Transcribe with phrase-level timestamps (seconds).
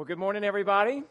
[0.00, 1.02] Well, good morning, everybody.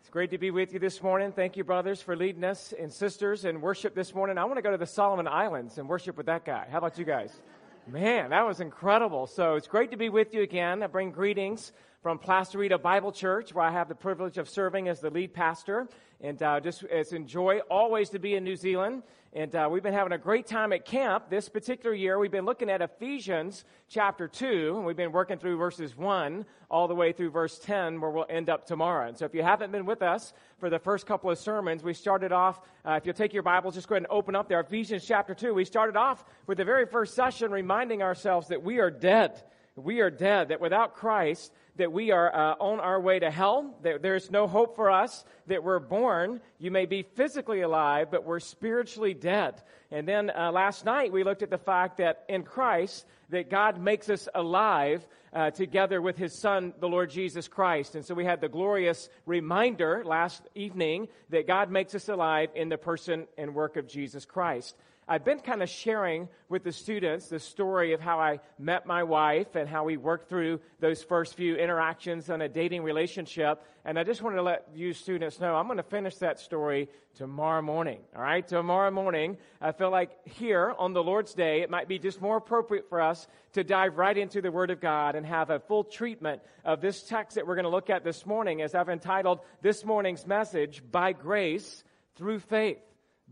[0.00, 1.30] It's great to be with you this morning.
[1.30, 4.38] Thank you, brothers, for leading us and sisters in worship this morning.
[4.38, 6.66] I want to go to the Solomon Islands and worship with that guy.
[6.70, 7.38] How about you guys?
[7.86, 9.26] Man, that was incredible.
[9.26, 10.82] So it's great to be with you again.
[10.82, 11.72] I bring greetings
[12.08, 15.86] from Placerita Bible Church, where I have the privilege of serving as the lead pastor.
[16.22, 19.02] And uh, just it's enjoy always to be in New Zealand.
[19.34, 22.18] And uh, we've been having a great time at camp this particular year.
[22.18, 26.88] We've been looking at Ephesians chapter 2, and we've been working through verses 1 all
[26.88, 29.06] the way through verse 10, where we'll end up tomorrow.
[29.06, 31.92] And so if you haven't been with us for the first couple of sermons, we
[31.92, 34.60] started off, uh, if you'll take your Bibles, just go ahead and open up there,
[34.60, 35.52] Ephesians chapter 2.
[35.52, 39.42] We started off with the very first session reminding ourselves that we are dead.
[39.76, 43.74] We are dead, that without Christ, that we are uh, on our way to hell,
[43.82, 46.40] that there's no hope for us, that we're born.
[46.58, 49.62] You may be physically alive, but we're spiritually dead.
[49.90, 53.80] And then uh, last night we looked at the fact that in Christ, that God
[53.80, 57.94] makes us alive uh, together with His Son, the Lord Jesus Christ.
[57.94, 62.68] And so we had the glorious reminder last evening that God makes us alive in
[62.68, 64.76] the person and work of Jesus Christ.
[65.10, 69.02] I've been kind of sharing with the students the story of how I met my
[69.02, 73.62] wife and how we worked through those first few interactions on a dating relationship.
[73.86, 76.90] And I just wanted to let you students know I'm going to finish that story
[77.14, 78.00] tomorrow morning.
[78.14, 78.46] All right?
[78.46, 82.36] Tomorrow morning, I feel like here on the Lord's Day, it might be just more
[82.36, 85.84] appropriate for us to dive right into the Word of God and have a full
[85.84, 89.40] treatment of this text that we're going to look at this morning as I've entitled
[89.62, 91.82] this morning's message, By Grace
[92.14, 92.78] Through Faith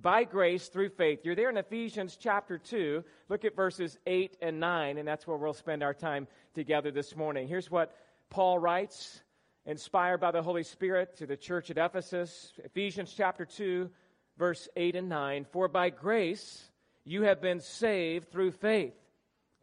[0.00, 1.20] by grace through faith.
[1.24, 3.02] You're there in Ephesians chapter 2.
[3.28, 7.16] Look at verses 8 and 9, and that's where we'll spend our time together this
[7.16, 7.48] morning.
[7.48, 7.94] Here's what
[8.28, 9.22] Paul writes,
[9.64, 12.52] inspired by the Holy Spirit to the church at Ephesus.
[12.62, 13.90] Ephesians chapter 2,
[14.38, 15.46] verse 8 and 9.
[15.50, 16.70] For by grace
[17.04, 18.94] you have been saved through faith.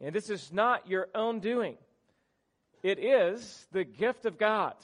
[0.00, 1.76] And this is not your own doing,
[2.82, 4.74] it is the gift of God,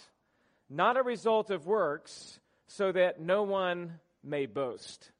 [0.71, 5.11] not a result of works, so that no one may boast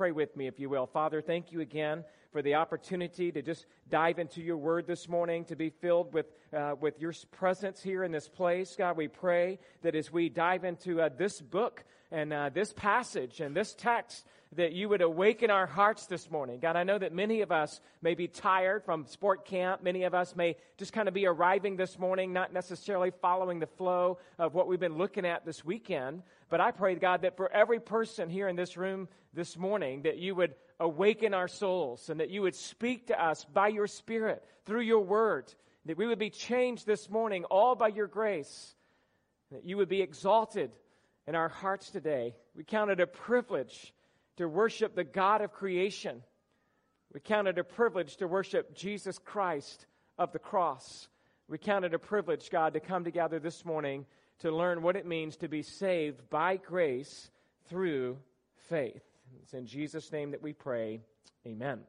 [0.00, 0.86] pray with me, if you will.
[0.86, 2.02] Father, thank you again
[2.32, 6.24] for the opportunity to just dive into your word this morning, to be filled with,
[6.56, 8.74] uh, with your presence here in this place.
[8.78, 13.40] God, we pray that as we dive into uh, this book and uh, this passage
[13.40, 14.24] and this text,
[14.56, 16.58] that you would awaken our hearts this morning.
[16.58, 19.82] God, I know that many of us may be tired from sport camp.
[19.82, 23.66] Many of us may just kind of be arriving this morning, not necessarily following the
[23.66, 26.22] flow of what we've been looking at this weekend.
[26.50, 30.18] But I pray, God, that for every person here in this room this morning, that
[30.18, 34.44] you would awaken our souls and that you would speak to us by your Spirit
[34.66, 35.52] through your word,
[35.86, 38.74] that we would be changed this morning all by your grace,
[39.52, 40.72] that you would be exalted
[41.28, 42.34] in our hearts today.
[42.56, 43.94] We count it a privilege
[44.36, 46.22] to worship the God of creation.
[47.14, 49.86] We count it a privilege to worship Jesus Christ
[50.18, 51.08] of the cross.
[51.46, 54.06] We count it a privilege, God, to come together this morning
[54.40, 57.30] to learn what it means to be saved by grace
[57.68, 58.18] through
[58.68, 59.02] faith.
[59.42, 61.00] It's in Jesus' name that we pray.
[61.46, 61.80] Amen.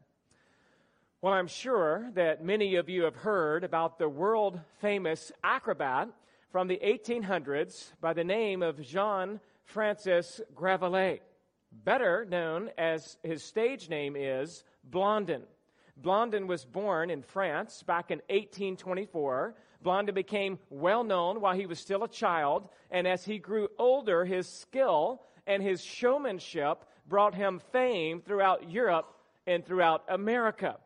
[1.22, 6.09] Well, I'm sure that many of you have heard about the world famous acrobat
[6.51, 11.19] from the 1800s by the name of Jean Francis Gravelet,
[11.72, 15.44] better known as his stage name is Blondin.
[15.95, 21.80] Blondin was born in France back in 1824 Blondin became well known while he was
[21.80, 27.59] still a child, and as he grew older, his skill and his showmanship brought him
[27.72, 29.14] fame throughout Europe
[29.47, 30.78] and throughout America.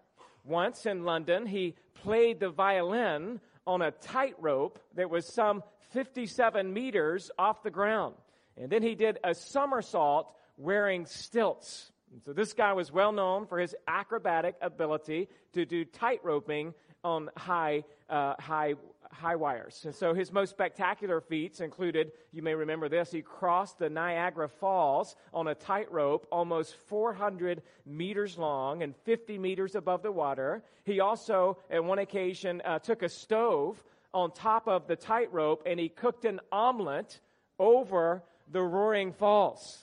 [0.43, 7.31] Once in London, he played the violin on a tightrope that was some 57 meters
[7.37, 8.15] off the ground.
[8.57, 11.91] And then he did a somersault wearing stilts.
[12.13, 16.73] And so this guy was well known for his acrobatic ability to do tightroping
[17.05, 18.73] on high, uh, high,
[19.11, 19.83] high wires.
[19.85, 24.49] And so his most spectacular feats included, you may remember this, he crossed the Niagara
[24.49, 30.63] Falls on a tightrope almost 400 meters long and 50 meters above the water.
[30.83, 35.79] He also, at one occasion, uh, took a stove on top of the tightrope and
[35.79, 37.19] he cooked an omelet
[37.59, 39.77] over the roaring falls.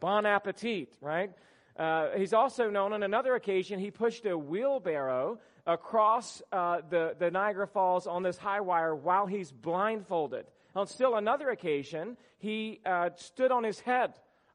[0.00, 1.30] Bon appetit, right?
[1.76, 7.30] Uh, he's also known on another occasion, he pushed a wheelbarrow across uh, the, the
[7.30, 10.46] Niagara Falls on this high wire while he's blindfolded.
[10.74, 14.14] On still another occasion, he uh, stood on his head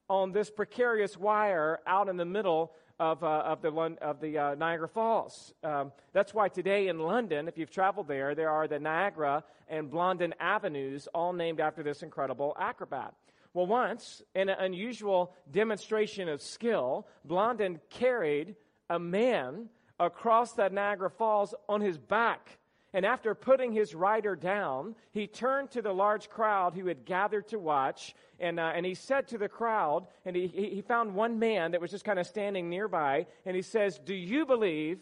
[0.09, 3.69] on this precarious wire out in the middle of, uh, of the,
[4.01, 5.53] of the uh, Niagara Falls.
[5.63, 9.91] Um, that's why today in London, if you've traveled there, there are the Niagara and
[9.91, 13.13] Blondin Avenues, all named after this incredible acrobat.
[13.53, 18.55] Well, once, in an unusual demonstration of skill, Blondin carried
[18.89, 22.59] a man across the Niagara Falls on his back.
[22.93, 27.49] And after putting his rider down, he turned to the large crowd who had gathered
[27.49, 28.15] to watch.
[28.39, 31.81] And, uh, and he said to the crowd, and he, he found one man that
[31.81, 33.27] was just kind of standing nearby.
[33.45, 34.99] And he says, Do you believe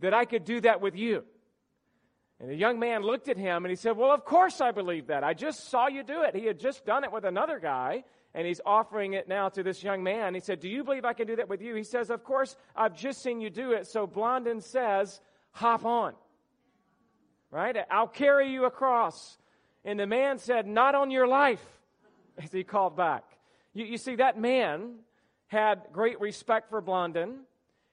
[0.00, 1.24] that I could do that with you?
[2.40, 5.08] And the young man looked at him and he said, Well, of course I believe
[5.08, 5.24] that.
[5.24, 6.34] I just saw you do it.
[6.34, 8.04] He had just done it with another guy
[8.34, 10.34] and he's offering it now to this young man.
[10.34, 11.74] He said, Do you believe I can do that with you?
[11.74, 13.86] He says, Of course, I've just seen you do it.
[13.86, 15.20] So Blondin says,
[15.52, 16.14] Hop on.
[17.50, 17.76] Right?
[17.90, 19.38] I'll carry you across.
[19.84, 21.64] And the man said, Not on your life,
[22.42, 23.24] as he called back.
[23.72, 24.96] You, you see, that man
[25.46, 27.40] had great respect for Blondin.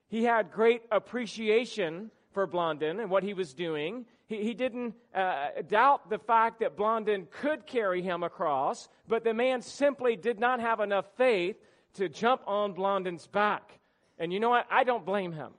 [0.08, 4.06] He had great appreciation for Blondin and what he was doing.
[4.31, 9.33] He, he didn't uh, doubt the fact that Blondin could carry him across, but the
[9.33, 11.57] man simply did not have enough faith
[11.95, 13.78] to jump on Blondin's back.
[14.18, 14.68] And you know what?
[14.72, 15.51] I don't blame him.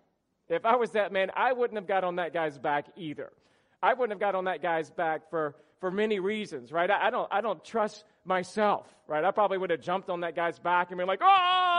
[0.48, 3.30] If I was that man, I wouldn't have got on that guy's back either.
[3.82, 6.90] I wouldn't have got on that guy's back for, for many reasons, right?
[6.90, 9.22] I, I don't, I don't trust myself, right?
[9.22, 11.71] I probably would have jumped on that guy's back and been like, oh,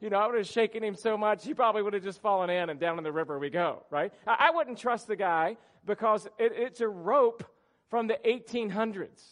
[0.00, 2.50] you know, I would have shaken him so much, he probably would have just fallen
[2.50, 4.12] in and down in the river we go, right?
[4.26, 7.44] I, I wouldn't trust the guy because it, it's a rope
[7.88, 9.22] from the 1800s.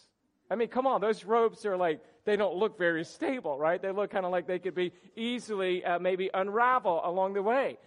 [0.49, 3.81] I mean, come on, those ropes are like, they don't look very stable, right?
[3.81, 7.77] They look kind of like they could be easily uh, maybe unravel along the way.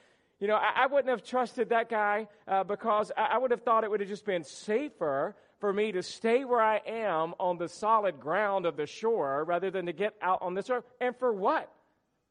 [0.40, 3.62] You know, I, I wouldn't have trusted that guy uh, because I, I would have
[3.62, 7.58] thought it would have just been safer for me to stay where I am on
[7.58, 10.86] the solid ground of the shore rather than to get out on this rope.
[11.00, 11.72] And for what?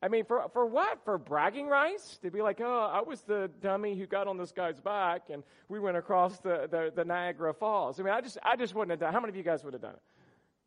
[0.01, 1.03] I mean, for, for what?
[1.05, 2.19] For bragging rights?
[2.19, 5.43] To be like, oh, I was the dummy who got on this guy's back and
[5.69, 7.99] we went across the, the, the Niagara Falls.
[7.99, 9.13] I mean, I just, I just wouldn't have done it.
[9.13, 10.01] How many of you guys would have done it?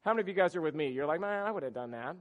[0.04, 0.88] How many of you guys are with me?
[0.88, 2.16] You're like, man, I would have done that.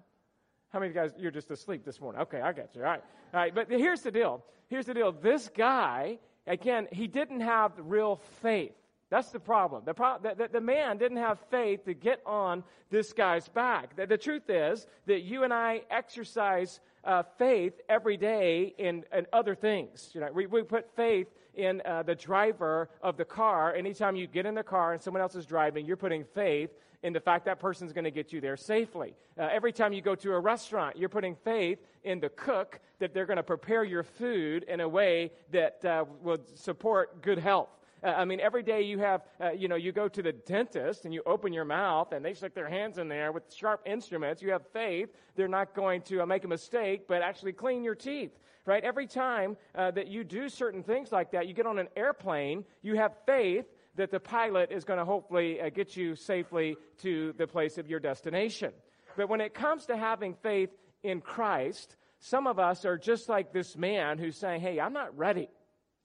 [0.71, 2.21] How many of you guys, you're just asleep this morning?
[2.21, 2.81] Okay, I got you.
[2.81, 3.03] All right.
[3.33, 3.55] All right.
[3.55, 4.43] But here's the deal.
[4.67, 5.11] Here's the deal.
[5.11, 8.73] This guy, again, he didn't have real faith.
[9.09, 9.83] That's the problem.
[9.85, 13.95] The, pro- the, the, the, man didn't have faith to get on this guy's back.
[13.95, 19.25] The, the truth is that you and I exercise uh, faith every day in, in
[19.33, 20.11] other things.
[20.13, 23.73] You know, we, we put faith in uh, the driver of the car.
[23.73, 26.71] Anytime you get in the car and someone else is driving, you're putting faith
[27.03, 29.15] in the fact that person's going to get you there safely.
[29.37, 33.13] Uh, every time you go to a restaurant, you're putting faith in the cook that
[33.13, 37.69] they're going to prepare your food in a way that uh, will support good health.
[38.03, 41.05] Uh, I mean, every day you have, uh, you know, you go to the dentist
[41.05, 44.41] and you open your mouth and they stick their hands in there with sharp instruments.
[44.41, 47.95] You have faith they're not going to uh, make a mistake, but actually clean your
[47.95, 48.31] teeth,
[48.65, 48.83] right?
[48.83, 52.65] Every time uh, that you do certain things like that, you get on an airplane,
[52.81, 53.65] you have faith
[53.95, 57.87] that the pilot is going to hopefully uh, get you safely to the place of
[57.87, 58.71] your destination.
[59.17, 60.69] But when it comes to having faith
[61.03, 65.17] in Christ, some of us are just like this man who's saying, Hey, I'm not
[65.17, 65.49] ready.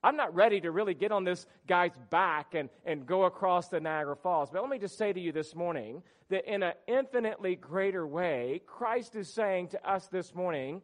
[0.05, 3.81] I'm not ready to really get on this guy's back and, and go across the
[3.81, 4.51] Niagara Falls.
[4.51, 8.61] But let me just say to you this morning that in an infinitely greater way,
[8.67, 10.83] Christ is saying to us this morning,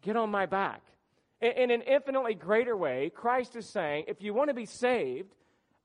[0.00, 0.80] get on my back.
[1.42, 5.34] In, in an infinitely greater way, Christ is saying, if you want to be saved,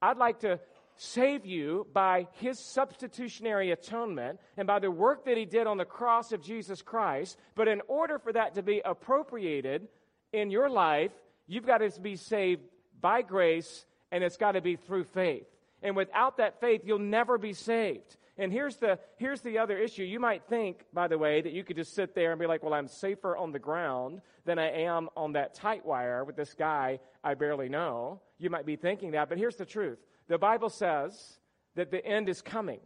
[0.01, 0.57] I'd like to
[0.95, 5.85] save you by his substitutionary atonement and by the work that he did on the
[5.85, 7.37] cross of Jesus Christ.
[7.53, 9.89] But in order for that to be appropriated
[10.31, 11.11] in your life,
[11.47, 12.61] you've got to be saved
[12.99, 15.47] by grace, and it's got to be through faith.
[15.81, 18.17] And without that faith, you'll never be saved.
[18.38, 20.04] And here's the, here's the other issue.
[20.04, 22.63] You might think, by the way, that you could just sit there and be like,
[22.63, 26.54] well, I'm safer on the ground than I am on that tight wire with this
[26.54, 28.21] guy I barely know.
[28.37, 29.97] You might be thinking that, but here's the truth.
[30.27, 31.39] The Bible says
[31.75, 32.80] that the end is coming,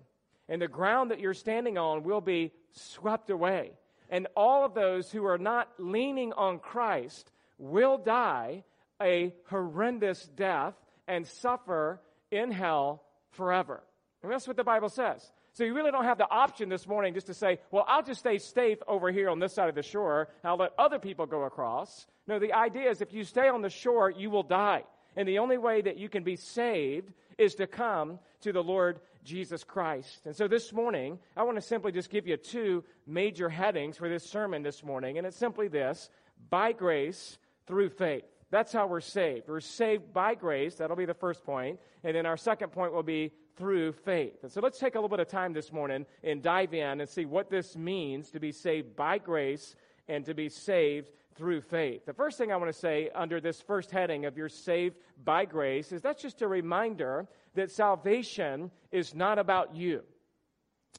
[0.47, 3.71] and the ground that you're standing on will be swept away.
[4.09, 8.63] And all of those who are not leaning on Christ will die
[9.01, 10.75] a horrendous death
[11.07, 13.83] and suffer in hell forever.
[14.23, 15.31] And that's what the Bible says.
[15.53, 18.21] So you really don't have the option this morning just to say, well, I'll just
[18.21, 20.29] stay safe over here on this side of the shore.
[20.43, 22.07] I'll let other people go across.
[22.27, 24.83] No, the idea is if you stay on the shore, you will die.
[25.17, 29.01] And the only way that you can be saved is to come to the Lord
[29.25, 30.21] Jesus Christ.
[30.25, 34.07] And so this morning, I want to simply just give you two major headings for
[34.07, 35.17] this sermon this morning.
[35.17, 36.09] And it's simply this
[36.49, 38.23] by grace through faith.
[38.51, 39.47] That's how we're saved.
[39.47, 40.75] We're saved by grace.
[40.75, 41.79] That'll be the first point.
[42.03, 44.43] And then our second point will be through faith.
[44.43, 47.09] And so let's take a little bit of time this morning and dive in and
[47.09, 49.75] see what this means to be saved by grace
[50.09, 52.05] and to be saved through faith.
[52.05, 55.45] The first thing I want to say under this first heading of you're saved by
[55.45, 60.01] grace is that's just a reminder that salvation is not about you.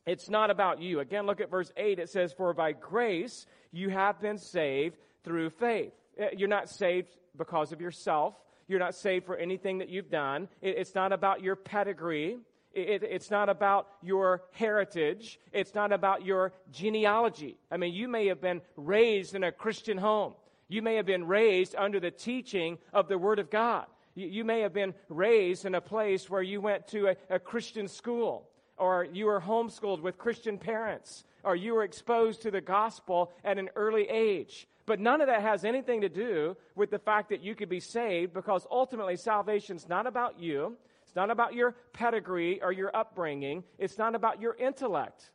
[0.07, 1.01] It's not about you.
[1.01, 1.99] Again, look at verse 8.
[1.99, 5.93] It says, For by grace you have been saved through faith.
[6.21, 8.35] Uh, you're not saved because of yourself.
[8.69, 10.49] You're not saved for anything that you've done.
[10.61, 12.39] It, it's not about your pedigree.
[12.73, 15.39] It, it's not about your heritage.
[15.53, 17.59] It's not about your genealogy.
[17.71, 20.35] I mean, you may have been raised in a Christian home.
[20.69, 23.87] You may have been raised under the teaching of the Word of God.
[24.15, 27.39] You, you may have been raised in a place where you went to a, a
[27.39, 28.49] Christian school,
[28.79, 33.59] or you were homeschooled with Christian parents, or you were exposed to the gospel at
[33.59, 34.67] an early age.
[34.87, 37.81] But none of that has anything to do with the fact that you could be
[37.81, 40.77] saved because ultimately salvation's not about you.
[41.05, 43.65] It's not about your pedigree or your upbringing.
[43.79, 45.31] It's not about your intellect.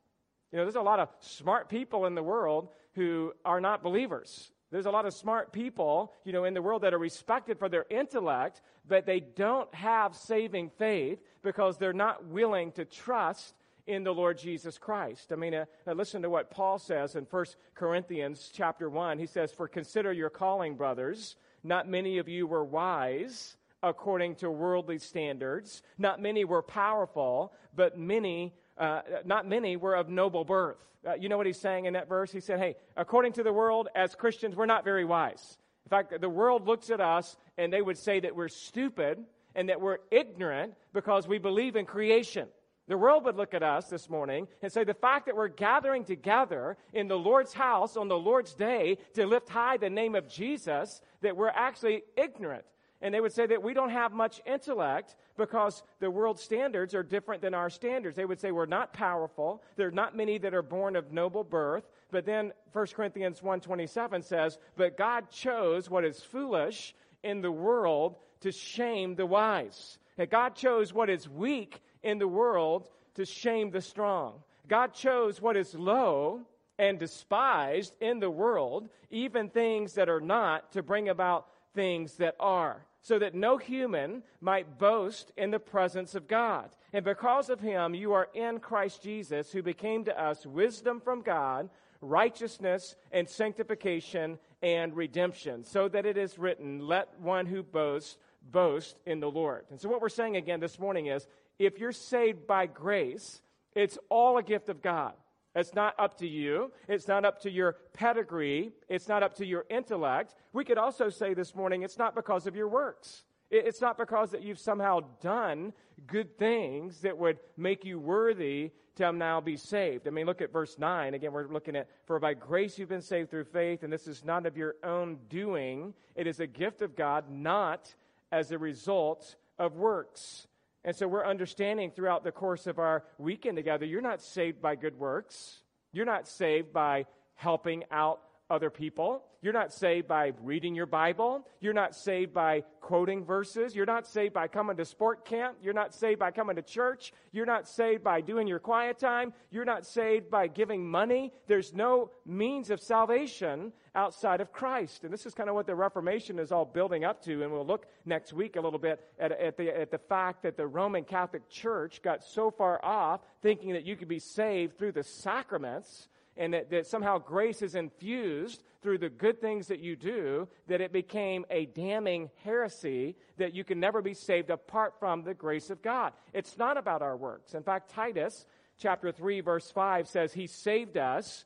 [0.51, 4.51] You know, there's a lot of smart people in the world who are not believers.
[4.71, 7.69] There's a lot of smart people, you know, in the world that are respected for
[7.69, 13.53] their intellect, but they don't have saving faith because they're not willing to trust
[13.87, 15.31] in the Lord Jesus Christ.
[15.31, 19.17] I mean, uh, uh listen to what Paul says in 1 Corinthians chapter 1.
[19.17, 21.35] He says, For consider your calling, brothers.
[21.63, 25.81] Not many of you were wise according to worldly standards.
[25.97, 30.77] Not many were powerful, but many, uh, not many were of noble birth.
[31.07, 32.31] Uh, you know what he's saying in that verse?
[32.31, 35.57] He said, hey, according to the world, as Christians, we're not very wise.
[35.85, 39.23] In fact, the world looks at us and they would say that we're stupid
[39.55, 42.47] and that we're ignorant because we believe in creation.
[42.87, 46.05] The world would look at us this morning and say the fact that we're gathering
[46.05, 50.29] together in the Lord's house on the Lord's day to lift high the name of
[50.29, 52.63] Jesus, that we're actually ignorant
[53.01, 57.03] and they would say that we don't have much intellect because the world standards are
[57.03, 58.15] different than our standards.
[58.15, 59.61] They would say we're not powerful.
[59.75, 61.87] There are not many that are born of noble birth.
[62.09, 68.17] But then 1 Corinthians 1.27 says, But God chose what is foolish in the world
[68.41, 69.99] to shame the wise.
[70.15, 74.35] That God chose what is weak in the world to shame the strong.
[74.67, 76.41] God chose what is low
[76.77, 82.35] and despised in the world, even things that are not, to bring about things that
[82.39, 86.69] are, so that no human might boast in the presence of God.
[86.93, 91.21] And because of him, you are in Christ Jesus, who became to us wisdom from
[91.21, 91.69] God,
[92.01, 98.17] righteousness and sanctification and redemption, so that it is written, Let one who boasts
[98.51, 99.65] boast in the Lord.
[99.69, 101.27] And so, what we're saying again this morning is
[101.59, 103.41] if you're saved by grace,
[103.73, 105.13] it's all a gift of God.
[105.55, 106.71] It's not up to you.
[106.87, 108.71] It's not up to your pedigree.
[108.89, 110.35] It's not up to your intellect.
[110.53, 113.23] We could also say this morning, it's not because of your works.
[113.49, 115.73] It's not because that you've somehow done
[116.05, 120.07] good things that would make you worthy to now be saved.
[120.07, 121.13] I mean, look at verse 9.
[121.13, 124.25] Again, we're looking at, for by grace you've been saved through faith, and this is
[124.25, 125.93] not of your own doing.
[126.15, 127.93] It is a gift of God, not
[128.31, 130.47] as a result of works.
[130.87, 134.77] And so we're understanding throughout the course of our weekend together, you're not saved by
[134.77, 135.59] good works.
[135.91, 139.25] You're not saved by helping out other people.
[139.41, 141.45] You're not saved by reading your Bible.
[141.59, 143.75] You're not saved by quoting verses.
[143.75, 145.57] You're not saved by coming to sport camp.
[145.61, 147.11] You're not saved by coming to church.
[147.33, 149.33] You're not saved by doing your quiet time.
[149.51, 151.33] You're not saved by giving money.
[151.47, 155.03] There's no means of salvation outside of Christ.
[155.03, 157.43] And this is kind of what the Reformation is all building up to.
[157.43, 160.55] And we'll look next week a little bit at, at, the, at the fact that
[160.55, 164.91] the Roman Catholic Church got so far off thinking that you could be saved through
[164.93, 169.95] the sacraments and that, that somehow grace is infused through the good things that you
[169.95, 175.23] do, that it became a damning heresy that you can never be saved apart from
[175.23, 176.13] the grace of God.
[176.33, 177.55] It's not about our works.
[177.55, 178.45] In fact, Titus
[178.77, 181.45] chapter 3 verse 5 says he saved us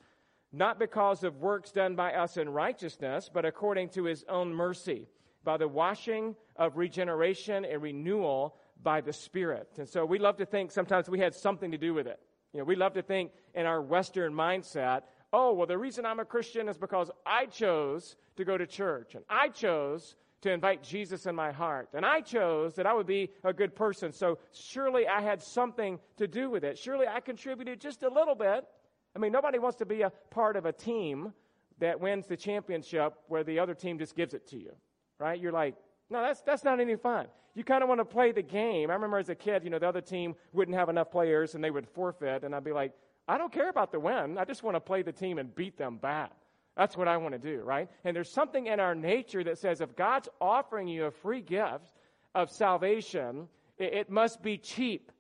[0.53, 5.07] not because of works done by us in righteousness, but according to his own mercy,
[5.43, 9.69] by the washing of regeneration and renewal by the Spirit.
[9.77, 12.19] And so we love to think sometimes we had something to do with it.
[12.53, 16.19] You know, we love to think in our Western mindset, oh, well, the reason I'm
[16.19, 20.83] a Christian is because I chose to go to church and I chose to invite
[20.83, 21.89] Jesus in my heart.
[21.93, 24.11] And I chose that I would be a good person.
[24.11, 26.77] So surely I had something to do with it.
[26.77, 28.65] Surely I contributed just a little bit.
[29.15, 31.33] I mean, nobody wants to be a part of a team
[31.79, 34.71] that wins the championship where the other team just gives it to you,
[35.19, 35.39] right?
[35.39, 35.75] You're like,
[36.09, 37.27] no, that's, that's not any fun.
[37.55, 38.89] You kind of want to play the game.
[38.89, 41.63] I remember as a kid, you know, the other team wouldn't have enough players and
[41.63, 42.93] they would forfeit, and I'd be like,
[43.27, 44.37] I don't care about the win.
[44.37, 46.29] I just want to play the team and beat them bad.
[46.77, 47.89] That's what I want to do, right?
[48.05, 51.93] And there's something in our nature that says if God's offering you a free gift
[52.33, 55.11] of salvation, it, it must be cheap.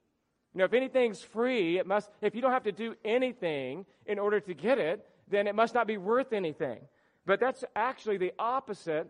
[0.53, 4.19] You know, if anything's free, it must, if you don't have to do anything in
[4.19, 6.79] order to get it, then it must not be worth anything.
[7.25, 9.07] But that's actually the opposite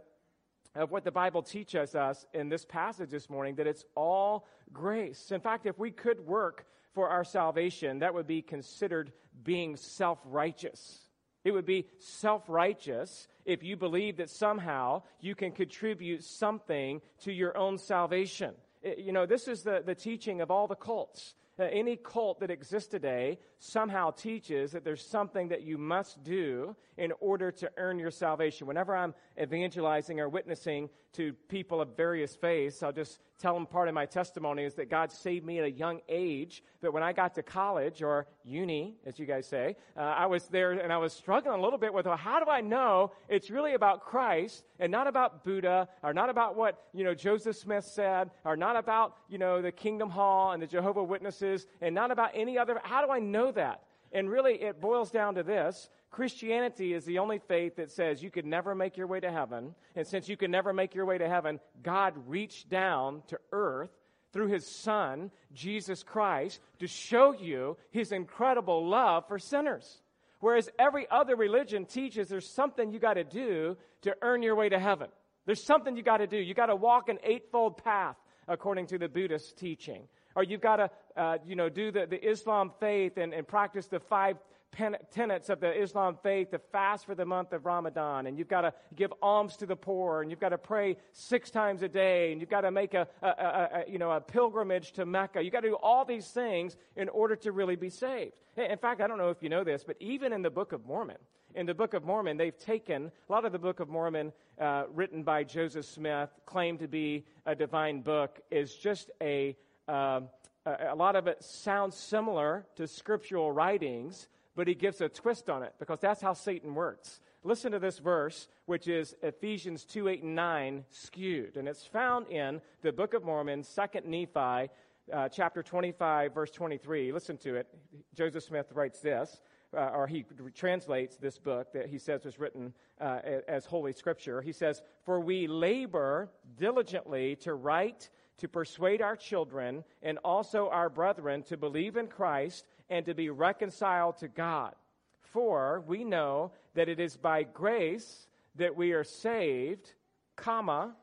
[0.76, 5.32] of what the Bible teaches us in this passage this morning that it's all grace.
[5.32, 9.12] In fact, if we could work for our salvation, that would be considered
[9.44, 11.00] being self righteous.
[11.44, 17.34] It would be self righteous if you believe that somehow you can contribute something to
[17.34, 18.54] your own salvation.
[18.84, 21.36] You know, this is the, the teaching of all the cults.
[21.60, 26.76] Uh, any cult that exists today somehow teaches that there's something that you must do
[26.98, 28.66] in order to earn your salvation.
[28.66, 33.88] Whenever I'm evangelizing or witnessing to people of various faiths, I'll just tell them part
[33.88, 36.64] of my testimony is that God saved me at a young age.
[36.82, 40.48] That when I got to college or uni, as you guys say, uh, I was
[40.48, 43.50] there and I was struggling a little bit with well, how do I know it's
[43.50, 47.86] really about Christ and not about Buddha or not about what you know Joseph Smith
[47.86, 52.12] said or not about you know the Kingdom Hall and the Jehovah Witnesses and not
[52.12, 52.80] about any other.
[52.84, 53.84] How do I know that?
[54.14, 58.30] And really, it boils down to this Christianity is the only faith that says you
[58.30, 59.74] could never make your way to heaven.
[59.96, 63.90] And since you can never make your way to heaven, God reached down to earth
[64.34, 70.02] through his son, Jesus Christ, to show you his incredible love for sinners.
[70.42, 74.68] Whereas every other religion teaches there's something you got to do to earn your way
[74.68, 75.08] to heaven.
[75.46, 76.38] There's something you got to do.
[76.38, 80.08] You got to walk an eightfold path according to the Buddhist teaching.
[80.36, 83.88] Or you've got to, uh, you know, do the, the Islam faith and, and practice
[83.88, 84.38] the five
[84.72, 88.62] tenets of the Islam faith to fast for the month of Ramadan, and you've got
[88.62, 92.32] to give alms to the poor, and you've got to pray six times a day,
[92.32, 95.42] and you've got to make a, a, a, a you know, a pilgrimage to Mecca.
[95.44, 98.34] You've got to do all these things in order to really be saved.
[98.58, 100.86] In fact, I don't know if you know this, but even in the Book of
[100.86, 101.18] Mormon,
[101.56, 104.84] in the Book of Mormon, they've taken a lot of the Book of Mormon, uh,
[104.94, 109.56] written by Joseph Smith, claimed to be a divine book, is just a
[109.88, 110.22] uh,
[110.66, 115.64] a lot of it sounds similar to scriptural writings, but he gives a twist on
[115.64, 117.22] it because that's how Satan works.
[117.44, 121.58] Listen to this verse, which is Ephesians 2 8 and 9 skewed.
[121.58, 124.72] And it's found in the Book of Mormon, 2nd Nephi,
[125.12, 127.12] uh, chapter 25, verse 23.
[127.12, 127.68] Listen to it.
[128.14, 129.42] Joseph Smith writes this,
[129.76, 134.42] uh, or he translates this book that he says was written uh, as Holy Scripture.
[134.42, 140.90] He says, For we labor diligently to write to persuade our children and also our
[140.90, 144.76] brethren to believe in Christ and to be reconciled to God.
[145.22, 149.94] For we know that it is by grace that we are saved,
[150.36, 150.94] comma,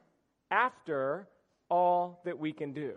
[0.50, 1.26] after
[1.70, 2.92] all that we can do.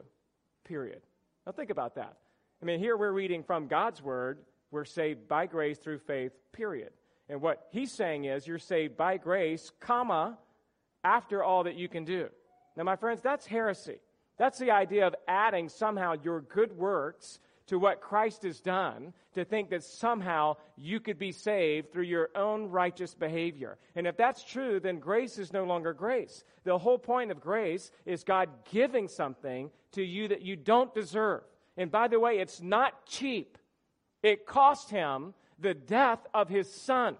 [0.65, 1.01] Period.
[1.45, 2.17] Now think about that.
[2.61, 4.39] I mean, here we're reading from God's word,
[4.71, 6.91] we're saved by grace through faith, period.
[7.29, 10.37] And what he's saying is you're saved by grace, comma,
[11.03, 12.27] after all that you can do.
[12.75, 13.99] Now, my friends, that's heresy.
[14.37, 17.39] That's the idea of adding somehow your good works
[17.71, 22.29] to what Christ has done to think that somehow you could be saved through your
[22.35, 23.77] own righteous behavior.
[23.95, 26.43] And if that's true, then grace is no longer grace.
[26.65, 31.43] The whole point of grace is God giving something to you that you don't deserve.
[31.77, 33.57] And by the way, it's not cheap.
[34.21, 37.15] It cost him the death of his son.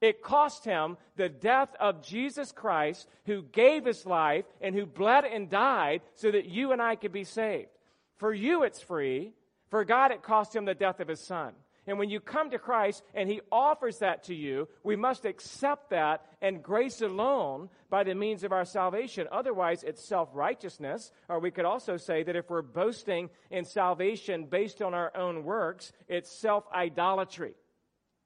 [0.00, 5.24] It cost him the death of Jesus Christ, who gave his life and who bled
[5.24, 7.70] and died so that you and I could be saved.
[8.18, 9.32] For you, it's free.
[9.70, 11.52] For God, it cost him the death of his son.
[11.88, 15.90] And when you come to Christ and he offers that to you, we must accept
[15.90, 19.26] that and grace alone by the means of our salvation.
[19.32, 21.10] Otherwise, it's self righteousness.
[21.30, 25.44] Or we could also say that if we're boasting in salvation based on our own
[25.44, 27.54] works, it's self idolatry.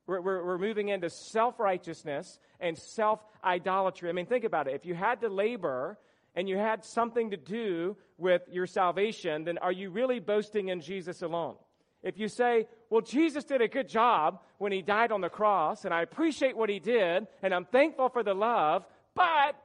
[0.09, 4.09] We're, we're, we're, moving into self righteousness and self idolatry.
[4.09, 4.75] I mean, think about it.
[4.75, 5.99] If you had to labor
[6.35, 10.81] and you had something to do with your salvation, then are you really boasting in
[10.81, 11.57] Jesus alone?
[12.03, 15.85] If you say, well, Jesus did a good job when he died on the cross,
[15.85, 19.57] and I appreciate what he did, and I'm thankful for the love, but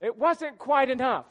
[0.00, 1.26] it wasn't quite enough.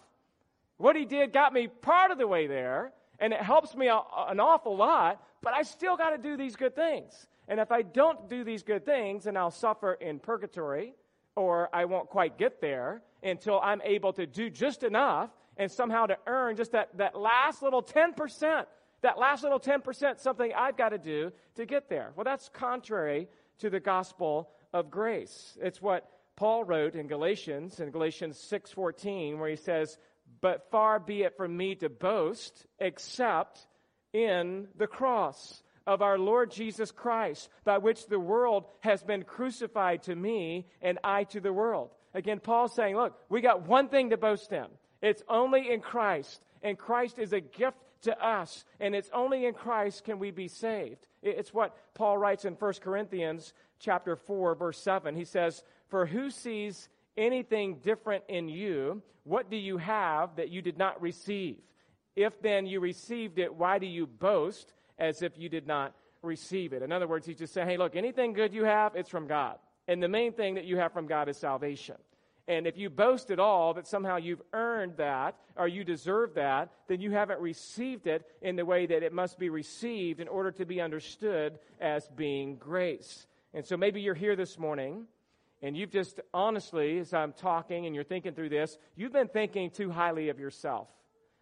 [0.78, 4.40] What he did got me part of the way there, and it helps me an
[4.40, 7.28] awful lot, but I still got to do these good things.
[7.48, 10.94] And if I don't do these good things, then I'll suffer in purgatory,
[11.36, 15.30] or I won't quite get there until I'm able to do just enough
[15.62, 18.66] and somehow to earn just that, that last little 10%,
[19.04, 22.14] that last little 10% something I've got to do to get there.
[22.16, 23.28] Well, that's contrary
[23.60, 25.56] to the gospel of grace.
[25.62, 30.00] It's what Paul wrote in Galatians, in Galatians 6:14, where he says,
[30.42, 33.68] "But far be it from me to boast except
[34.14, 40.02] in the cross of our Lord Jesus Christ, by which the world has been crucified
[40.04, 44.10] to me and I to the world." Again, Paul's saying, look, we got one thing
[44.10, 44.68] to boast in.
[45.02, 46.42] It's only in Christ.
[46.62, 48.66] And Christ is a gift to us.
[48.80, 51.08] And it's only in Christ can we be saved.
[51.22, 55.16] It's what Paul writes in 1 Corinthians chapter 4, verse 7.
[55.16, 59.02] He says, For who sees anything different in you?
[59.24, 61.58] What do you have that you did not receive?
[62.16, 66.74] If then you received it, why do you boast as if you did not receive
[66.74, 66.82] it?
[66.82, 69.58] In other words, he's just saying, hey, look, anything good you have, it's from God.
[69.88, 71.96] And the main thing that you have from God is salvation.
[72.52, 76.70] And if you boast at all that somehow you've earned that or you deserve that,
[76.90, 80.52] then you haven't received it in the way that it must be received in order
[80.52, 83.26] to be understood as being grace.
[83.54, 85.06] And so maybe you're here this morning
[85.62, 89.70] and you've just honestly, as I'm talking and you're thinking through this, you've been thinking
[89.70, 90.90] too highly of yourself.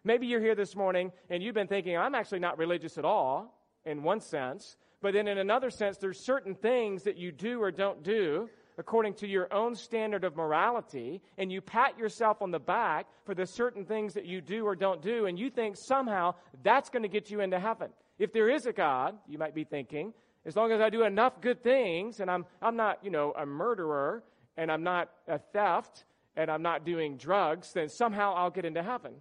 [0.04, 3.52] Maybe you're here this morning and you've been thinking, I'm actually not religious at all,
[3.84, 4.76] in one sense.
[5.02, 8.48] But then in another sense, there's certain things that you do or don't do
[8.80, 13.34] according to your own standard of morality, and you pat yourself on the back for
[13.34, 17.02] the certain things that you do or don't do, and you think somehow that's going
[17.02, 17.90] to get you into heaven.
[18.18, 20.14] If there is a God, you might be thinking,
[20.46, 23.44] as long as I do enough good things, and I'm, I'm not, you know, a
[23.44, 24.24] murderer,
[24.56, 28.82] and I'm not a theft, and I'm not doing drugs, then somehow I'll get into
[28.82, 29.12] heaven.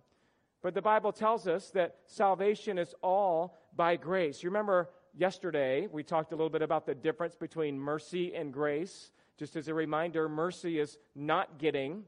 [0.61, 4.41] But the Bible tells us that salvation is all by grace.
[4.41, 9.11] You remember yesterday we talked a little bit about the difference between mercy and grace.
[9.39, 12.03] Just as a reminder, mercy is not getting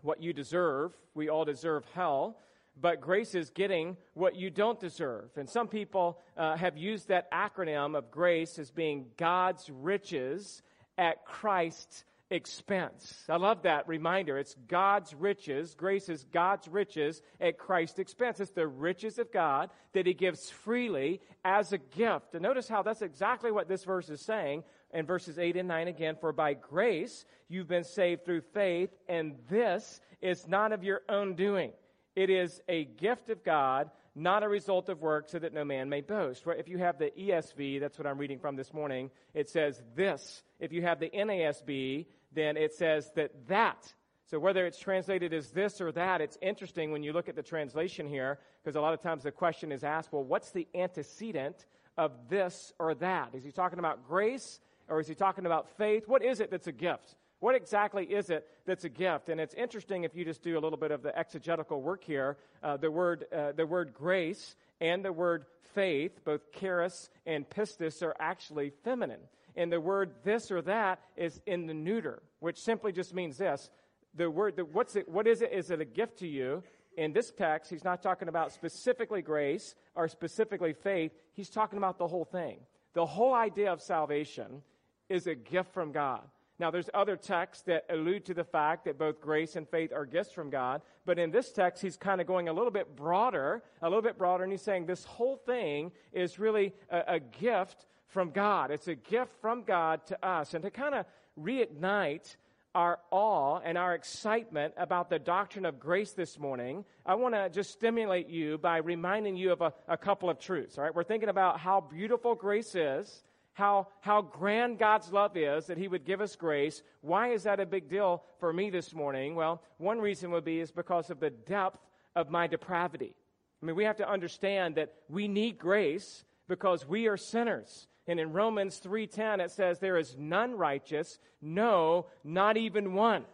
[0.00, 0.96] what you deserve.
[1.14, 2.38] We all deserve hell.
[2.80, 5.28] But grace is getting what you don't deserve.
[5.36, 10.62] And some people uh, have used that acronym of grace as being God's riches
[10.96, 13.24] at Christ's expense.
[13.28, 14.38] I love that reminder.
[14.38, 15.74] It's God's riches.
[15.74, 18.40] Grace is God's riches at Christ's expense.
[18.40, 22.32] It's the riches of God that He gives freely as a gift.
[22.32, 25.88] And notice how that's exactly what this verse is saying in verses 8 and 9
[25.88, 26.16] again.
[26.20, 31.34] For by grace you've been saved through faith, and this is not of your own
[31.34, 31.72] doing.
[32.14, 35.90] It is a gift of God not a result of work, so that no man
[35.90, 36.42] may boast.
[36.46, 40.42] If you have the ESV, that's what I'm reading from this morning, it says this.
[40.58, 43.92] If you have the NASB, then it says that that.
[44.24, 47.42] So whether it's translated as this or that, it's interesting when you look at the
[47.42, 51.66] translation here, because a lot of times the question is asked, well, what's the antecedent
[51.98, 53.34] of this or that?
[53.34, 56.06] Is he talking about grace or is he talking about faith?
[56.06, 57.16] What is it that's a gift?
[57.40, 59.28] What exactly is it that's a gift?
[59.28, 62.38] And it's interesting if you just do a little bit of the exegetical work here.
[62.62, 65.44] Uh, the word uh, the word grace and the word
[65.74, 69.20] faith, both charis and pistis, are actually feminine.
[69.54, 73.70] And the word this or that is in the neuter, which simply just means this.
[74.14, 75.52] The word, the, what's it, what is it?
[75.52, 76.62] Is it a gift to you?
[76.96, 81.12] In this text, he's not talking about specifically grace or specifically faith.
[81.34, 82.60] He's talking about the whole thing.
[82.94, 84.62] The whole idea of salvation
[85.08, 86.22] is a gift from God.
[86.58, 90.06] Now, there's other texts that allude to the fact that both grace and faith are
[90.06, 93.62] gifts from God, but in this text, he's kind of going a little bit broader,
[93.82, 97.84] a little bit broader, and he's saying this whole thing is really a, a gift
[98.08, 98.70] from God.
[98.70, 100.54] It's a gift from God to us.
[100.54, 101.04] And to kind of
[101.38, 102.36] reignite
[102.74, 107.50] our awe and our excitement about the doctrine of grace this morning, I want to
[107.50, 110.78] just stimulate you by reminding you of a, a couple of truths.
[110.78, 113.22] All right, we're thinking about how beautiful grace is
[113.56, 116.82] how, how grand God's love is that He would give us grace.
[117.00, 119.34] Why is that a big deal for me this morning?
[119.34, 121.80] Well, one reason would be is because of the depth
[122.14, 123.14] of my depravity.
[123.62, 127.88] I mean, we have to understand that we need grace because we are sinners.
[128.06, 133.24] And in Romans 3:10 it says there is none righteous, no, not even one.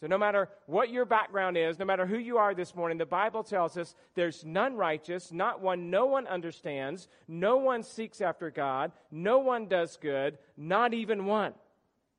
[0.00, 3.06] So, no matter what your background is, no matter who you are this morning, the
[3.06, 5.88] Bible tells us there's none righteous, not one.
[5.88, 7.08] No one understands.
[7.26, 8.92] No one seeks after God.
[9.10, 11.54] No one does good, not even one.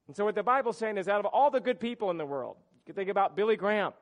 [0.08, 2.26] And so, what the Bible's saying is out of all the good people in the
[2.26, 3.94] world, you could think about Billy Graham.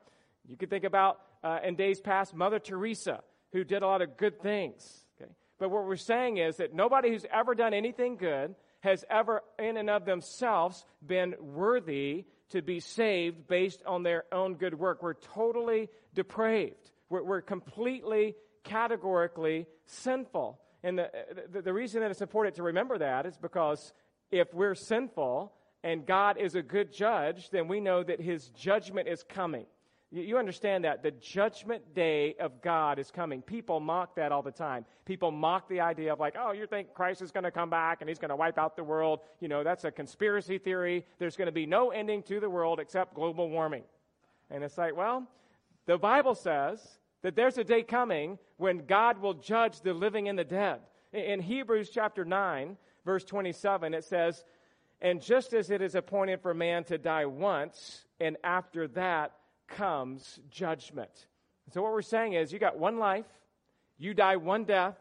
[0.48, 4.16] You could think about, uh, in days past, Mother Teresa, who did a lot of
[4.16, 5.04] good things.
[5.20, 5.30] Okay?
[5.58, 9.76] But what we're saying is that nobody who's ever done anything good has ever, in
[9.76, 15.02] and of themselves, been worthy to be saved based on their own good work.
[15.02, 16.90] We're totally depraved.
[17.08, 20.60] We're, we're completely, categorically sinful.
[20.82, 21.10] And the,
[21.52, 23.92] the, the reason that it's important to remember that is because
[24.30, 29.08] if we're sinful and God is a good judge, then we know that his judgment
[29.08, 29.66] is coming.
[30.12, 31.02] You understand that.
[31.02, 33.42] The judgment day of God is coming.
[33.42, 34.84] People mock that all the time.
[35.04, 38.00] People mock the idea of, like, oh, you think Christ is going to come back
[38.00, 39.20] and he's going to wipe out the world.
[39.40, 41.04] You know, that's a conspiracy theory.
[41.18, 43.82] There's going to be no ending to the world except global warming.
[44.48, 45.26] And it's like, well,
[45.86, 46.80] the Bible says
[47.22, 50.80] that there's a day coming when God will judge the living and the dead.
[51.12, 54.44] In Hebrews chapter 9, verse 27, it says,
[55.00, 59.32] And just as it is appointed for man to die once, and after that,
[59.68, 61.26] comes judgment.
[61.72, 63.26] So, what we're saying is, you got one life,
[63.98, 64.96] you die one death,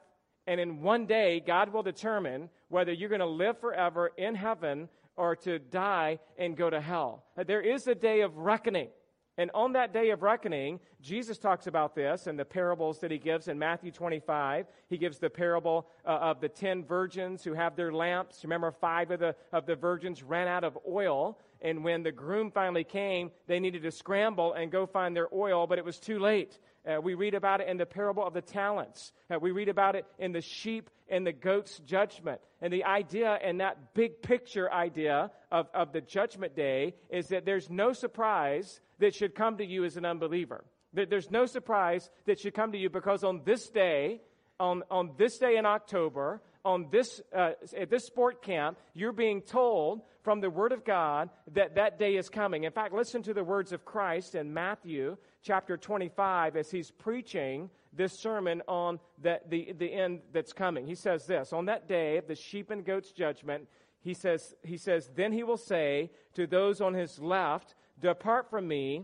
[0.47, 4.89] and in one day, God will determine whether you're going to live forever in heaven
[5.15, 7.23] or to die and go to hell.
[7.47, 8.89] There is a day of reckoning.
[9.37, 13.17] And on that day of reckoning, Jesus talks about this in the parables that he
[13.17, 14.65] gives in Matthew 25.
[14.87, 18.43] He gives the parable uh, of the ten virgins who have their lamps.
[18.43, 21.37] Remember, five of the, of the virgins ran out of oil.
[21.65, 25.65] And when the groom finally came, they needed to scramble and go find their oil,
[25.65, 26.59] but it was too late.
[26.85, 29.13] Uh, we read about it in the parable of the talents.
[29.31, 32.39] Uh, we read about it in the sheep and the goat's judgment.
[32.61, 37.45] And the idea and that big picture idea of, of the judgment day is that
[37.45, 40.63] there's no surprise that should come to you as an unbeliever.
[40.93, 44.21] That there's no surprise that should come to you because on this day,
[44.59, 49.41] on, on this day in October, on this, uh, at this sport camp, you're being
[49.41, 52.63] told from the Word of God that that day is coming.
[52.63, 57.69] In fact, listen to the words of Christ in Matthew chapter 25 as he's preaching
[57.93, 60.87] this sermon on the, the, the end that's coming.
[60.87, 63.67] He says this On that day, of the sheep and goats judgment,
[64.01, 68.67] he says, he says, Then he will say to those on his left, Depart from
[68.67, 69.03] me,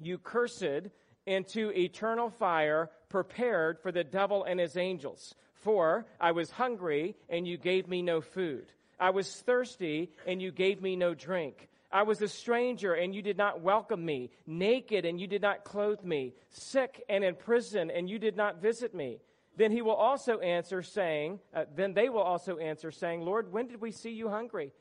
[0.00, 0.86] you cursed,
[1.26, 5.34] into eternal fire prepared for the devil and his angels.
[5.52, 8.72] For I was hungry, and you gave me no food.
[9.00, 11.68] I was thirsty, and you gave me no drink.
[11.90, 14.30] I was a stranger, and you did not welcome me.
[14.46, 16.34] Naked, and you did not clothe me.
[16.50, 19.20] Sick and in prison, and you did not visit me.
[19.56, 23.66] Then he will also answer, saying, uh, Then they will also answer, saying, Lord, when
[23.66, 24.72] did we see you hungry,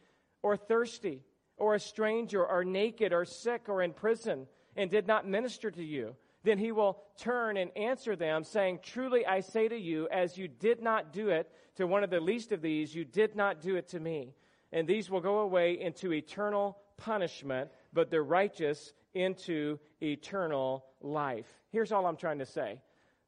[0.44, 1.24] or thirsty,
[1.58, 5.84] or a stranger, or naked, or sick, or in prison, and did not minister to
[5.84, 6.16] you?
[6.48, 10.48] Then he will turn and answer them, saying, Truly I say to you, as you
[10.48, 13.76] did not do it to one of the least of these, you did not do
[13.76, 14.34] it to me.
[14.72, 21.48] And these will go away into eternal punishment, but the righteous into eternal life.
[21.74, 22.80] Here's all I'm trying to say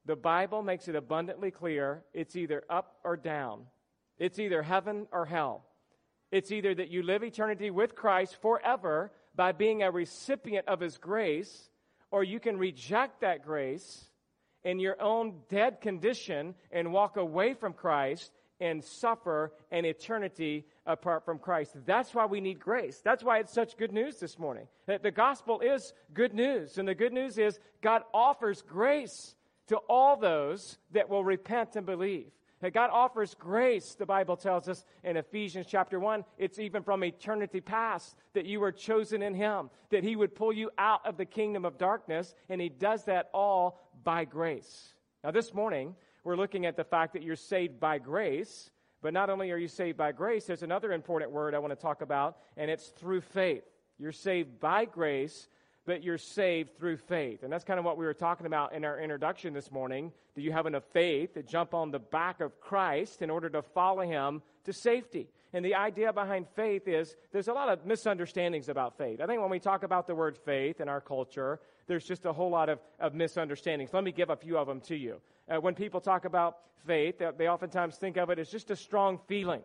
[0.06, 3.66] the Bible makes it abundantly clear it's either up or down,
[4.18, 5.66] it's either heaven or hell.
[6.32, 10.98] It's either that you live eternity with Christ forever by being a recipient of his
[10.98, 11.69] grace
[12.12, 14.10] or you can reject that grace
[14.64, 21.24] in your own dead condition and walk away from Christ and suffer an eternity apart
[21.24, 21.76] from Christ.
[21.86, 23.00] That's why we need grace.
[23.04, 24.68] That's why it's such good news this morning.
[24.86, 26.78] That the gospel is good news.
[26.78, 29.36] And the good news is God offers grace
[29.68, 32.32] to all those that will repent and believe.
[32.62, 36.26] That God offers grace, the Bible tells us in Ephesians chapter 1.
[36.38, 40.52] It's even from eternity past that you were chosen in Him, that He would pull
[40.52, 44.94] you out of the kingdom of darkness, and He does that all by grace.
[45.24, 45.96] Now, this morning,
[46.26, 49.70] we're looking at the fact that you're saved by grace, but not only are you
[49.70, 53.22] saved by grace, there's another important word I want to talk about, and it's through
[53.22, 53.64] faith.
[53.98, 55.48] You're saved by grace,
[55.86, 57.44] but you're saved through faith.
[57.44, 60.12] And that's kind of what we were talking about in our introduction this morning.
[60.36, 63.62] Do you have enough faith to jump on the back of Christ in order to
[63.62, 65.28] follow him to safety?
[65.52, 69.20] And the idea behind faith is there's a lot of misunderstandings about faith.
[69.20, 72.34] I think when we talk about the word faith in our culture, there's just a
[72.34, 73.92] whole lot of, of misunderstandings.
[73.92, 75.20] Let me give a few of them to you.
[75.50, 79.20] Uh, when people talk about faith, they oftentimes think of it as just a strong
[79.28, 79.64] feeling.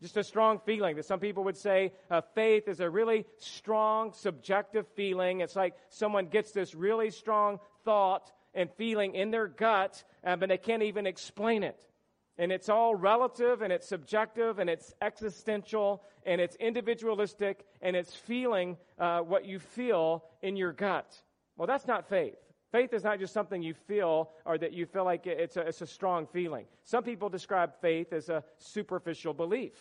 [0.00, 4.12] Just a strong feeling that some people would say uh, faith is a really strong
[4.12, 5.40] subjective feeling.
[5.40, 10.48] It's like someone gets this really strong thought and feeling in their gut, uh, but
[10.48, 11.76] they can't even explain it.
[12.38, 18.14] And it's all relative and it's subjective and it's existential and it's individualistic and it's
[18.14, 21.20] feeling uh, what you feel in your gut.
[21.56, 22.38] Well, that's not faith.
[22.70, 25.80] Faith is not just something you feel or that you feel like it's a, it's
[25.80, 26.66] a strong feeling.
[26.84, 29.72] Some people describe faith as a superficial belief.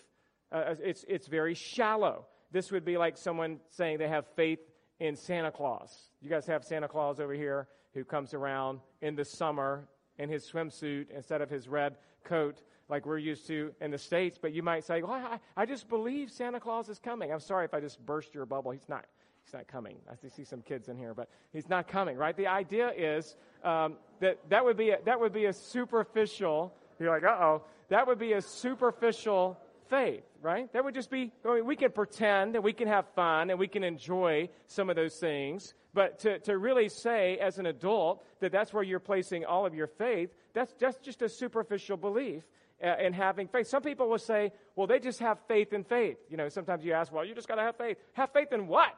[0.52, 2.26] Uh, it's, it's very shallow.
[2.52, 4.60] This would be like someone saying they have faith
[5.00, 6.12] in Santa Claus.
[6.21, 10.50] You guys have Santa Claus over here who comes around in the summer in his
[10.50, 14.39] swimsuit instead of his red coat like we're used to in the States.
[14.41, 17.34] But you might say, well, I, I just believe Santa Claus is coming.
[17.34, 18.71] I'm sorry if I just burst your bubble.
[18.71, 19.06] He's not.
[19.47, 19.95] He's not coming.
[20.12, 22.36] I see some kids in here, but he's not coming, right?
[22.36, 26.73] The idea is um, that that would be a, that would be a superficial.
[26.99, 29.57] You're like, uh oh, that would be a superficial
[29.89, 30.69] faith, right?
[30.73, 33.57] That would just be, I mean, we can pretend and we can have fun and
[33.57, 38.25] we can enjoy some of those things, but to, to really say as an adult
[38.41, 42.43] that that's where you're placing all of your faith, that's just, just a superficial belief
[42.83, 43.67] uh, in having faith.
[43.67, 46.17] Some people will say, well, they just have faith in faith.
[46.29, 47.95] You know, sometimes you ask, well, you just got to have faith.
[48.12, 48.93] Have faith in what?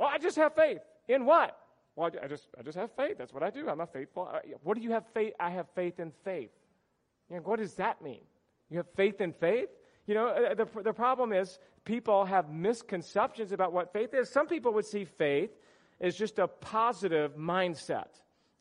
[0.00, 0.80] Well, I just have faith.
[1.08, 1.58] In what?
[1.94, 3.16] Well, I just, I just have faith.
[3.18, 3.68] That's what I do.
[3.68, 4.30] I'm a faithful.
[4.32, 5.34] Uh, what do you have faith?
[5.38, 6.48] I have faith in faith.
[7.28, 8.22] You know, what does that mean?
[8.70, 9.68] You have faith in faith?
[10.06, 14.30] You know, uh, the, the problem is people have misconceptions about what faith is.
[14.30, 15.50] Some people would see faith
[16.00, 18.08] as just a positive mindset.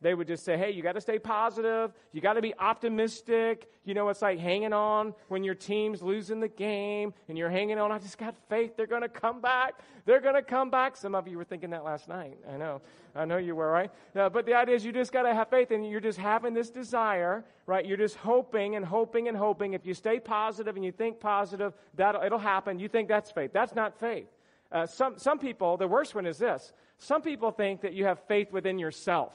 [0.01, 1.91] They would just say, hey, you got to stay positive.
[2.13, 3.69] You got to be optimistic.
[3.83, 7.77] You know, it's like hanging on when your team's losing the game and you're hanging
[7.79, 7.91] on.
[7.91, 8.77] I just got faith.
[8.77, 9.73] They're going to come back.
[10.05, 10.95] They're going to come back.
[10.95, 12.37] Some of you were thinking that last night.
[12.49, 12.81] I know.
[13.13, 13.91] I know you were, right?
[14.15, 16.53] Uh, but the idea is you just got to have faith and you're just having
[16.53, 17.85] this desire, right?
[17.85, 19.73] You're just hoping and hoping and hoping.
[19.73, 22.79] If you stay positive and you think positive, that it'll happen.
[22.79, 23.51] You think that's faith.
[23.51, 24.27] That's not faith.
[24.71, 26.71] Uh, some, some people, the worst one is this.
[26.99, 29.33] Some people think that you have faith within yourself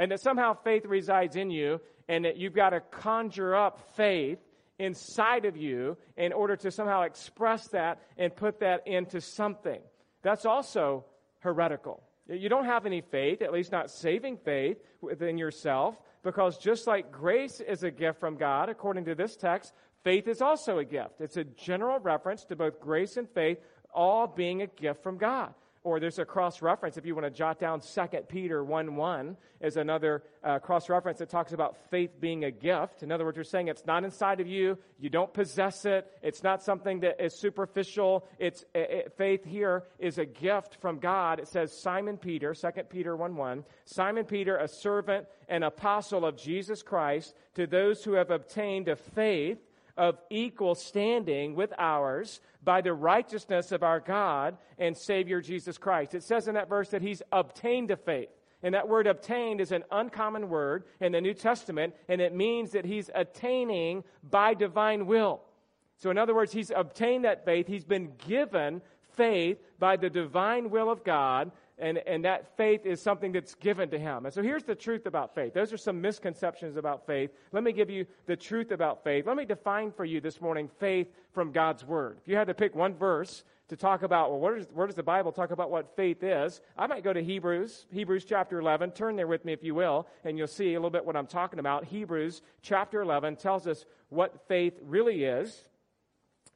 [0.00, 4.38] and that somehow faith resides in you, and that you've got to conjure up faith
[4.78, 9.78] inside of you in order to somehow express that and put that into something.
[10.22, 11.04] That's also
[11.40, 12.02] heretical.
[12.26, 17.12] You don't have any faith, at least not saving faith within yourself, because just like
[17.12, 21.20] grace is a gift from God, according to this text, faith is also a gift.
[21.20, 23.58] It's a general reference to both grace and faith,
[23.92, 27.30] all being a gift from God or there's a cross reference if you want to
[27.30, 32.20] jot down 2 peter 1 1 is another uh, cross reference that talks about faith
[32.20, 33.02] being a gift.
[33.02, 34.78] In other words you're saying it's not inside of you.
[34.98, 36.10] You don't possess it.
[36.22, 38.26] It's not something that is superficial.
[38.38, 41.40] It's it, it, faith here is a gift from god.
[41.40, 46.36] It says simon peter 2 peter 1 1 simon peter a servant and apostle of
[46.36, 49.58] jesus christ to those who have obtained a faith
[50.00, 56.14] of equal standing with ours by the righteousness of our God and Savior Jesus Christ.
[56.14, 58.30] It says in that verse that he's obtained a faith.
[58.62, 62.70] And that word obtained is an uncommon word in the New Testament, and it means
[62.72, 65.42] that he's attaining by divine will.
[65.98, 67.66] So, in other words, he's obtained that faith.
[67.66, 68.80] He's been given
[69.16, 73.90] faith by the divine will of God and, and that faith is something that's given
[73.90, 74.26] to him.
[74.26, 75.54] And so here's the truth about faith.
[75.54, 77.30] Those are some misconceptions about faith.
[77.52, 79.26] Let me give you the truth about faith.
[79.26, 82.18] Let me define for you this morning faith from God's Word.
[82.20, 84.96] If you had to pick one verse to talk about, well, where does, where does
[84.96, 86.60] the Bible talk about what faith is?
[86.76, 88.90] I might go to Hebrews, Hebrews chapter 11.
[88.90, 91.26] Turn there with me if you will, and you'll see a little bit what I'm
[91.26, 91.84] talking about.
[91.84, 95.64] Hebrews chapter 11 tells us what faith really is.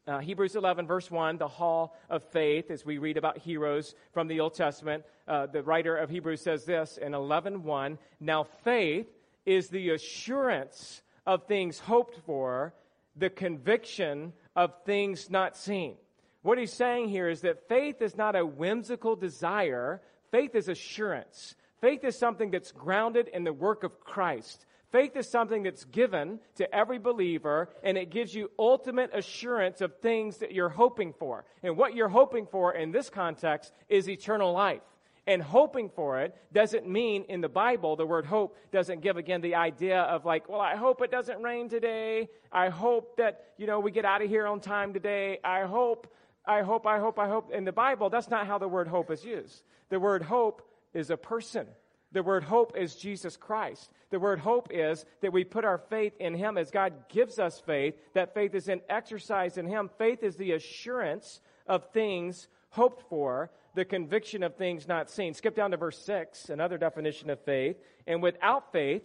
[0.07, 4.29] Uh, Hebrews 11, verse 1, the hall of faith, as we read about heroes from
[4.29, 5.03] the Old Testament.
[5.27, 7.99] Uh, the writer of Hebrews says this in 11:1.
[8.21, 9.07] Now faith
[9.47, 12.75] is the assurance of things hoped for,
[13.17, 15.97] the conviction of things not seen.
[16.43, 20.03] What he's saying here is that faith is not a whimsical desire.
[20.31, 21.55] Faith is assurance.
[21.81, 24.67] Faith is something that's grounded in the work of Christ.
[24.95, 29.93] Faith is something that's given to every believer, and it gives you ultimate assurance of
[29.97, 31.45] things that you're hoping for.
[31.65, 34.83] And what you're hoping for in this context is eternal life.
[35.27, 39.41] And hoping for it doesn't mean in the Bible, the word hope doesn't give again
[39.41, 42.29] the idea of like, well, I hope it doesn't rain today.
[42.53, 45.41] I hope that, you know, we get out of here on time today.
[45.43, 46.07] I hope,
[46.47, 47.51] I hope, I hope, I hope.
[47.51, 49.65] In the Bible, that's not how the word hope is used.
[49.89, 51.67] The word hope is a person.
[52.15, 53.91] The word hope is Jesus Christ.
[54.11, 57.61] The word hope is that we put our faith in Him as God gives us
[57.67, 57.97] faith.
[58.15, 59.91] That faith is in exercise in Him.
[59.99, 65.35] Faith is the assurance of things hoped for, the conviction of things not seen.
[65.35, 67.77] Skip down to verse 6, another definition of faith.
[68.07, 69.03] And without faith,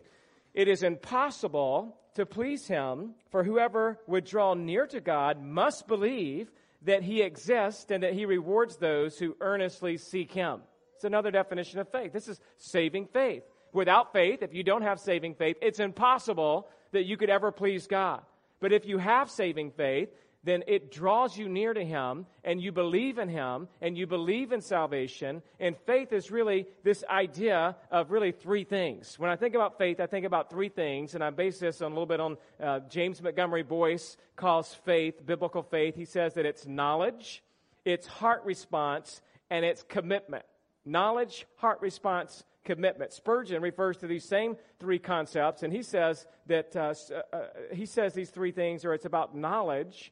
[0.54, 6.52] it is impossible to please Him, for whoever would draw near to God must believe
[6.84, 10.62] that He exists and that He rewards those who earnestly seek Him.
[11.00, 12.12] It's another definition of faith.
[12.12, 13.44] This is saving faith.
[13.72, 17.88] Without faith, if you don't have saving faith, it's impossible that you could ever please
[17.88, 18.20] God.
[18.60, 20.10] But if you have saving faith,
[20.44, 24.52] then it draws you near to Him and you believe in Him and you believe
[24.52, 25.42] in salvation.
[25.58, 29.18] And faith is really this idea of really three things.
[29.18, 31.94] When I think about faith, I think about three things, and I base this on
[31.94, 35.96] a little bit on uh, James Montgomery Boice calls faith, biblical faith.
[35.96, 37.42] He says that it's knowledge,
[37.86, 40.44] it's heart response, and it's commitment
[40.86, 43.14] knowledge, heart response, commitment.
[43.14, 47.40] Spurgeon refers to these same three concepts, and he says that uh, uh, uh,
[47.74, 50.12] he says these three things are it's about knowledge,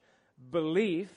[0.52, 1.10] belief,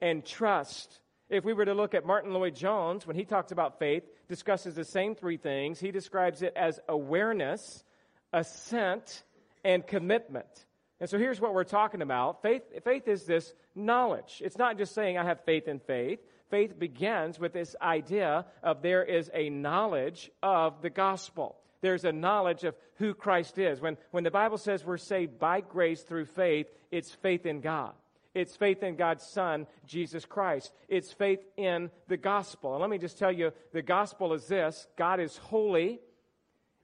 [0.00, 1.00] and trust.
[1.30, 4.84] If we were to look at Martyn Lloyd-Jones, when he talks about faith, discusses the
[4.84, 5.80] same three things.
[5.80, 7.84] He describes it as awareness,
[8.32, 9.22] assent,
[9.64, 10.66] and commitment.
[11.00, 12.42] And so here's what we're talking about.
[12.42, 14.42] Faith, faith is this knowledge.
[14.44, 16.20] It's not just saying I have faith in faith
[16.52, 21.56] faith begins with this idea of there is a knowledge of the gospel.
[21.80, 23.80] There's a knowledge of who Christ is.
[23.80, 27.94] When, when the Bible says we're saved by grace through faith, it's faith in God.
[28.34, 30.74] It's faith in God's Son, Jesus Christ.
[30.90, 32.72] It's faith in the gospel.
[32.72, 36.00] And let me just tell you the gospel is this God is holy,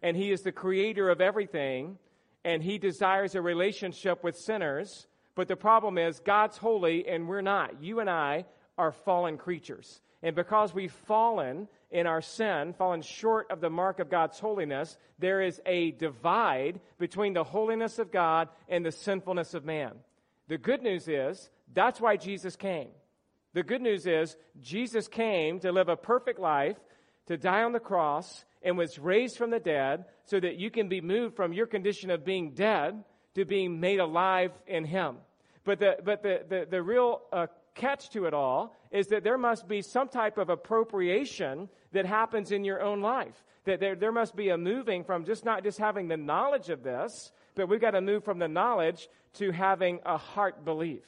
[0.01, 1.99] and He is the creator of everything,
[2.42, 5.07] and He desires a relationship with sinners.
[5.34, 7.82] But the problem is, God's holy, and we're not.
[7.82, 8.47] You and I
[8.79, 10.01] are fallen creatures.
[10.22, 14.97] And because we've fallen in our sin, fallen short of the mark of God's holiness,
[15.18, 19.93] there is a divide between the holiness of God and the sinfulness of man.
[20.49, 22.89] The good news is that's why Jesus came.
[23.55, 26.76] The good news is Jesus came to live a perfect life,
[27.26, 30.89] to die on the cross, and was raised from the dead so that you can
[30.89, 33.05] be moved from your condition of being dead
[33.35, 35.16] to being made alive in Him.
[35.64, 37.47] But the, but the, the, the real uh,
[37.79, 42.53] catch to it all is that there must be some type of appropriation that happens
[42.53, 43.45] in your own life.
[43.64, 46.83] That there, there must be a moving from just not just having the knowledge of
[46.83, 51.05] this, but we've got to move from the knowledge to having a heart belief.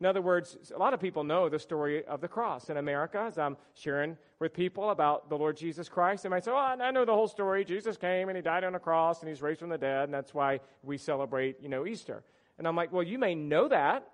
[0.00, 3.24] In other words, a lot of people know the story of the cross in America.
[3.26, 6.90] As I'm sharing with people about the Lord Jesus Christ, they might say, "Oh, I
[6.90, 7.64] know the whole story.
[7.64, 10.12] Jesus came and he died on a cross and he's raised from the dead, and
[10.12, 12.24] that's why we celebrate, you know, Easter."
[12.58, 14.10] And I'm like, "Well, you may know that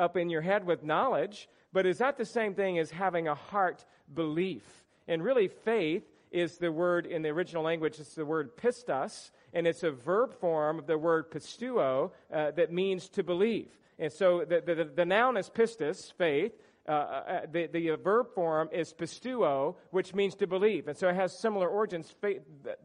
[0.00, 3.34] up in your head with knowledge, but is that the same thing as having a
[3.34, 4.64] heart belief?"
[5.06, 7.98] And really, faith is the word in the original language.
[7.98, 12.72] It's the word pistos, and it's a verb form of the word pistuo uh, that
[12.72, 13.68] means to believe.
[13.98, 16.52] And so the, the, the noun is pistis, faith.
[16.88, 20.88] Uh, uh, the, the verb form is pistuo, which means to believe.
[20.88, 22.10] And so it has similar origins.
[22.20, 22.42] Faith,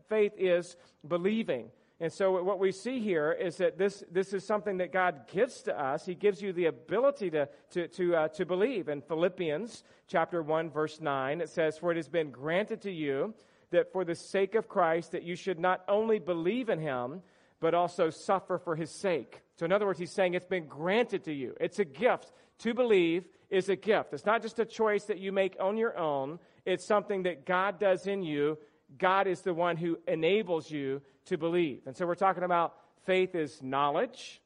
[0.10, 0.76] faith is
[1.08, 1.72] believing.
[2.00, 5.62] And so what we see here is that this, this is something that God gives
[5.64, 6.06] to us.
[6.06, 8.90] He gives you the ability to, to, to, uh, to believe.
[8.90, 13.34] In Philippians chapter 1, verse 9, it says, For it has been granted to you
[13.72, 17.22] that for the sake of Christ that you should not only believe in him,
[17.62, 19.42] but also suffer for his sake.
[19.56, 21.56] So, in other words, he's saying it's been granted to you.
[21.60, 22.32] It's a gift.
[22.60, 24.14] To believe is a gift.
[24.14, 27.80] It's not just a choice that you make on your own, it's something that God
[27.80, 28.58] does in you.
[28.98, 31.82] God is the one who enables you to believe.
[31.86, 32.76] And so, we're talking about
[33.06, 34.42] faith is knowledge,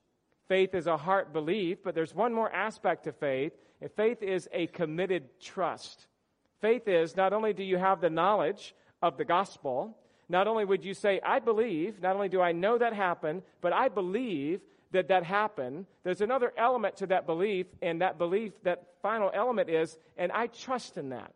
[0.48, 4.50] faith is a heart belief, but there's one more aspect to faith, and faith is
[4.52, 6.08] a committed trust.
[6.62, 9.98] Faith is not only do you have the knowledge of the gospel,
[10.28, 13.74] not only would you say, I believe, not only do I know that happened, but
[13.74, 15.86] I believe that that happened.
[16.04, 20.48] There's another element to that belief, and that belief, that final element is, and I
[20.48, 21.34] trust in that.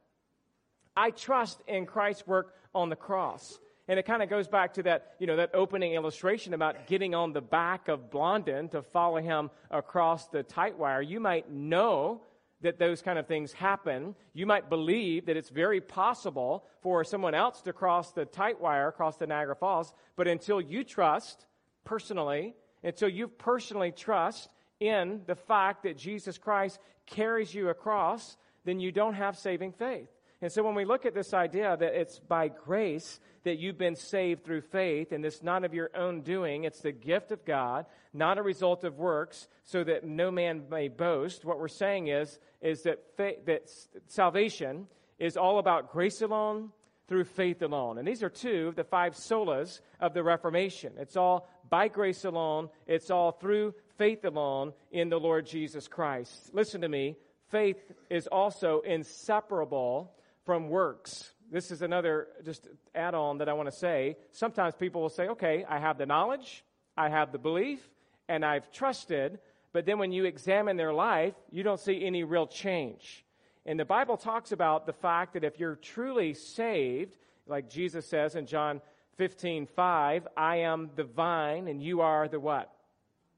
[0.95, 3.59] I trust in Christ's work on the cross.
[3.87, 7.13] And it kind of goes back to that, you know, that opening illustration about getting
[7.13, 11.01] on the back of Blondin to follow him across the tight wire.
[11.01, 12.21] You might know
[12.61, 14.15] that those kind of things happen.
[14.33, 18.87] You might believe that it's very possible for someone else to cross the tight wire
[18.87, 21.45] across the Niagara Falls, but until you trust
[21.83, 28.79] personally, until you personally trust in the fact that Jesus Christ carries you across, then
[28.79, 30.07] you don't have saving faith.
[30.43, 33.95] And so when we look at this idea that it's by grace that you've been
[33.95, 37.85] saved through faith, and it's not of your own doing, it's the gift of God,
[38.13, 41.45] not a result of works, so that no man may boast.
[41.45, 43.69] What we're saying is, is that, faith, that
[44.07, 44.87] salvation
[45.17, 46.71] is all about grace alone,
[47.07, 47.97] through faith alone.
[47.97, 50.93] And these are two of the five solas of the Reformation.
[50.97, 56.49] It's all by grace alone, it's all through faith alone in the Lord Jesus Christ.
[56.53, 57.15] Listen to me.
[57.49, 60.11] Faith is also inseparable
[60.45, 61.31] from works.
[61.51, 64.17] This is another just add on that I want to say.
[64.31, 66.63] Sometimes people will say, okay, I have the knowledge,
[66.97, 67.89] I have the belief,
[68.27, 69.39] and I've trusted,
[69.71, 73.25] but then when you examine their life, you don't see any real change.
[73.65, 77.17] And the Bible talks about the fact that if you're truly saved,
[77.47, 78.81] like Jesus says in John
[79.17, 82.71] 15, 5, I am the vine and you are the what?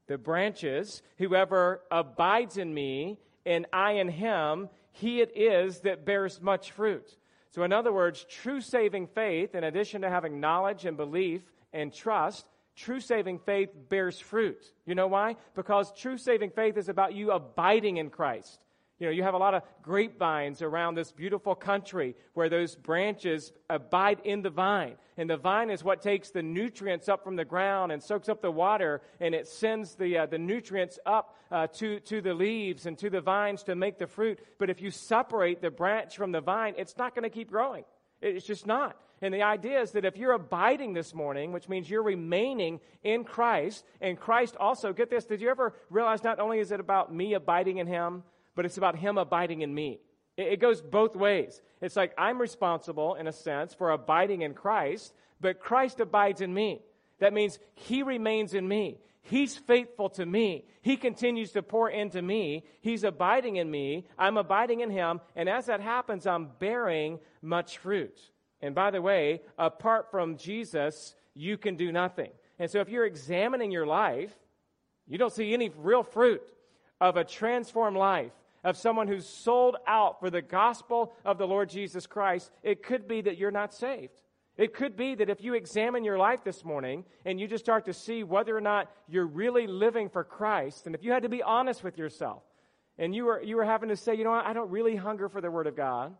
[0.08, 1.02] The branches.
[1.18, 7.16] Whoever abides in me and I in him, he it is that bears much fruit.
[7.50, 11.42] So, in other words, true saving faith, in addition to having knowledge and belief
[11.72, 14.72] and trust, true saving faith bears fruit.
[14.86, 15.36] You know why?
[15.54, 18.64] Because true saving faith is about you abiding in Christ.
[18.98, 23.52] You know, you have a lot of grapevines around this beautiful country where those branches
[23.68, 24.94] abide in the vine.
[25.18, 28.40] And the vine is what takes the nutrients up from the ground and soaks up
[28.40, 32.86] the water and it sends the, uh, the nutrients up uh, to, to the leaves
[32.86, 34.38] and to the vines to make the fruit.
[34.58, 37.84] But if you separate the branch from the vine, it's not going to keep growing.
[38.22, 38.96] It's just not.
[39.20, 43.24] And the idea is that if you're abiding this morning, which means you're remaining in
[43.24, 47.14] Christ, and Christ also, get this, did you ever realize not only is it about
[47.14, 48.22] me abiding in Him,
[48.56, 50.00] but it's about Him abiding in me.
[50.36, 51.62] It, goes both ways.
[51.80, 56.52] It's like I'm responsible, in a sense, for abiding in Christ, but Christ abides in
[56.52, 56.82] me.
[57.20, 58.98] That means He remains in me.
[59.22, 60.66] He's faithful to me.
[60.82, 62.64] He continues to pour into me.
[62.80, 64.06] He's abiding in me.
[64.18, 65.20] I'm abiding in Him.
[65.34, 68.18] And as that happens, I'm bearing much fruit.
[68.60, 72.30] And by the way, apart from Jesus, you can do nothing.
[72.58, 74.34] And so if you're examining your life,
[75.06, 76.42] you don't see any real fruit
[77.00, 78.32] of a transformed life
[78.66, 83.06] of someone who's sold out for the gospel of the Lord Jesus Christ, it could
[83.06, 84.20] be that you're not saved.
[84.58, 87.84] It could be that if you examine your life this morning and you just start
[87.84, 91.28] to see whether or not you're really living for Christ, and if you had to
[91.28, 92.42] be honest with yourself,
[92.98, 95.28] and you were, you were having to say, you know what, I don't really hunger
[95.28, 96.12] for the Word of God.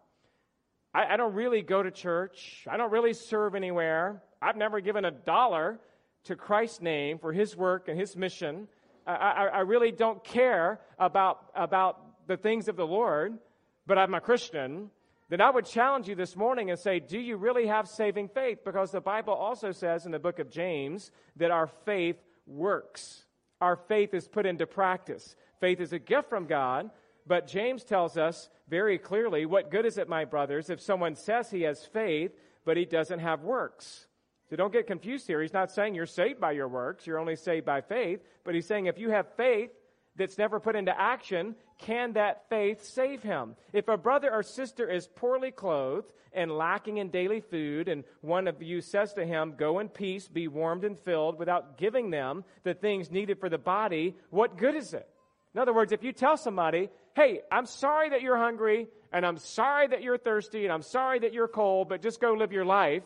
[0.94, 2.64] I, I don't really go to church.
[2.70, 4.22] I don't really serve anywhere.
[4.40, 5.80] I've never given a dollar
[6.24, 8.68] to Christ's name for His work and His mission.
[9.04, 13.38] I, I, I really don't care about, about the things of the Lord,
[13.86, 14.90] but I'm a Christian
[15.28, 18.58] then I would challenge you this morning and say, Do you really have saving faith?
[18.64, 22.16] Because the Bible also says in the book of James that our faith
[22.46, 23.24] works.
[23.60, 25.34] Our faith is put into practice.
[25.60, 26.90] Faith is a gift from God,
[27.26, 31.50] but James tells us very clearly what good is it, my brothers, if someone says
[31.50, 32.30] he has faith,
[32.64, 34.06] but he doesn't have works?
[34.48, 35.42] So don't get confused here.
[35.42, 38.66] He's not saying you're saved by your works, you're only saved by faith, but he's
[38.66, 39.70] saying if you have faith
[40.16, 43.56] that's never put into action, can that faith save him?
[43.72, 48.48] If a brother or sister is poorly clothed and lacking in daily food, and one
[48.48, 52.44] of you says to him, Go in peace, be warmed and filled, without giving them
[52.62, 55.08] the things needed for the body, what good is it?
[55.54, 59.38] In other words, if you tell somebody, Hey, I'm sorry that you're hungry, and I'm
[59.38, 62.66] sorry that you're thirsty, and I'm sorry that you're cold, but just go live your
[62.66, 63.04] life,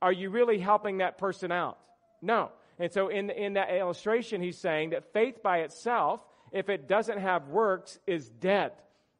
[0.00, 1.78] are you really helping that person out?
[2.22, 2.50] No.
[2.78, 7.18] And so in, in that illustration, he's saying that faith by itself if it doesn't
[7.18, 8.72] have works, is dead.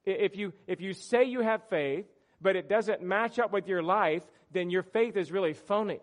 [0.04, 2.06] If you, if you say you have faith,
[2.40, 6.00] but it doesn't match up with your life, then your faith is really phony.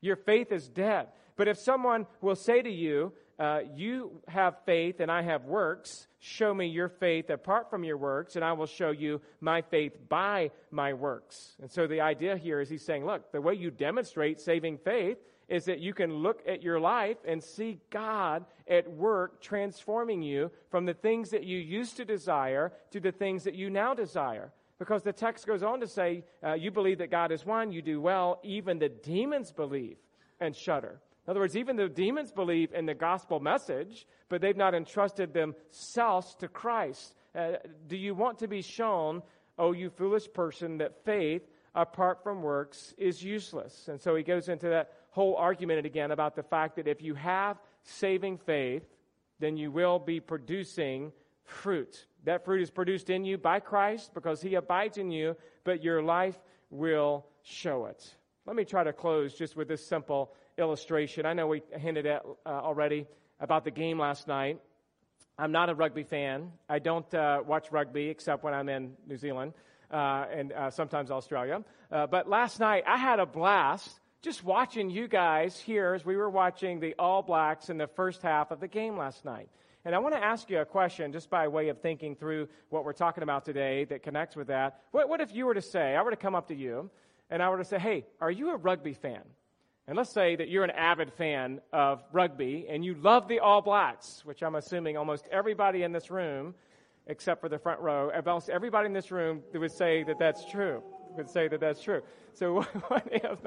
[0.00, 1.08] Your faith is dead.
[1.36, 6.06] But if someone will say to you, uh, You have faith and I have works,
[6.18, 9.96] show me your faith apart from your works, and I will show you my faith
[10.08, 11.56] by my works.
[11.60, 15.18] And so the idea here is he's saying, Look, the way you demonstrate saving faith
[15.50, 20.50] is that you can look at your life and see God at work transforming you
[20.70, 24.52] from the things that you used to desire to the things that you now desire.
[24.78, 27.82] Because the text goes on to say, uh, You believe that God is one, you
[27.82, 28.40] do well.
[28.44, 29.96] Even the demons believe
[30.38, 31.00] and shudder.
[31.26, 35.34] In other words, even the demons believe in the gospel message, but they've not entrusted
[35.34, 37.14] themselves to Christ.
[37.34, 37.52] Uh,
[37.88, 39.22] do you want to be shown,
[39.58, 41.42] oh, you foolish person, that faith
[41.74, 43.88] apart from works is useless?
[43.88, 47.14] And so he goes into that whole argument again about the fact that if you
[47.14, 48.84] have saving faith,
[49.38, 51.12] then you will be producing
[51.44, 52.06] fruit.
[52.24, 56.02] That fruit is produced in you by Christ because he abides in you, but your
[56.02, 56.38] life
[56.70, 58.14] will show it.
[58.46, 61.26] Let me try to close just with this simple illustration.
[61.26, 63.06] I know we hinted at uh, already
[63.40, 64.60] about the game last night.
[65.38, 66.52] I'm not a rugby fan.
[66.68, 69.54] I don't uh, watch rugby except when I'm in New Zealand
[69.90, 71.64] uh, and uh, sometimes Australia.
[71.90, 76.14] Uh, but last night I had a blast just watching you guys here as we
[76.14, 79.48] were watching the All Blacks in the first half of the game last night.
[79.86, 82.84] And I want to ask you a question just by way of thinking through what
[82.84, 84.82] we're talking about today that connects with that.
[84.90, 86.90] What, what if you were to say, I were to come up to you
[87.30, 89.22] and I were to say, hey, are you a rugby fan?
[89.86, 93.62] And let's say that you're an avid fan of rugby and you love the All
[93.62, 96.54] Blacks, which I'm assuming almost everybody in this room,
[97.06, 100.82] except for the front row, almost everybody in this room would say that that's true
[101.16, 102.02] would say that that's true.
[102.34, 103.38] So what if,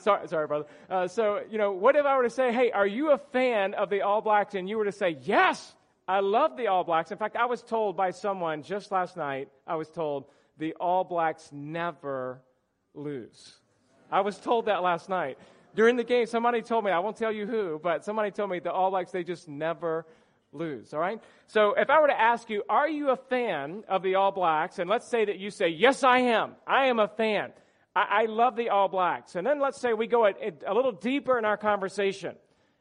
[0.00, 0.66] sorry, sorry, brother.
[0.88, 3.74] Uh, so, you know, what if I were to say, hey, are you a fan
[3.74, 4.54] of the All Blacks?
[4.54, 5.74] And you were to say, yes,
[6.06, 7.10] I love the All Blacks.
[7.10, 10.26] In fact, I was told by someone just last night, I was told
[10.56, 12.40] the All Blacks never
[12.94, 13.54] lose.
[14.10, 15.38] I was told that last night.
[15.74, 18.58] During the game, somebody told me, I won't tell you who, but somebody told me
[18.58, 20.06] the All Blacks, they just never
[20.52, 21.20] lose, all right?
[21.46, 24.78] So if I were to ask you, are you a fan of the All Blacks?
[24.78, 26.52] And let's say that you say, yes, I am.
[26.66, 27.52] I am a fan.
[27.94, 29.34] I, I love the All Blacks.
[29.34, 30.34] And then let's say we go a,
[30.66, 32.34] a little deeper in our conversation.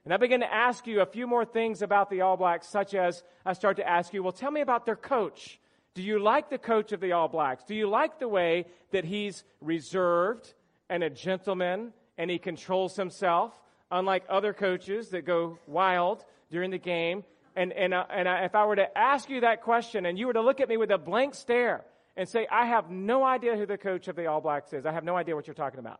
[0.05, 2.93] And I begin to ask you a few more things about the All Blacks, such
[2.93, 5.59] as I start to ask you, well, tell me about their coach.
[5.95, 7.65] Do you like the coach of the All Blacks?
[7.65, 10.53] Do you like the way that he's reserved
[10.89, 13.59] and a gentleman and he controls himself,
[13.91, 17.24] unlike other coaches that go wild during the game?
[17.58, 20.28] And, and, uh, and I, if I were to ask you that question and you
[20.28, 21.84] were to look at me with a blank stare
[22.16, 24.91] and say, I have no idea who the coach of the All Blacks is, I
[24.91, 25.99] have no idea what you're talking about,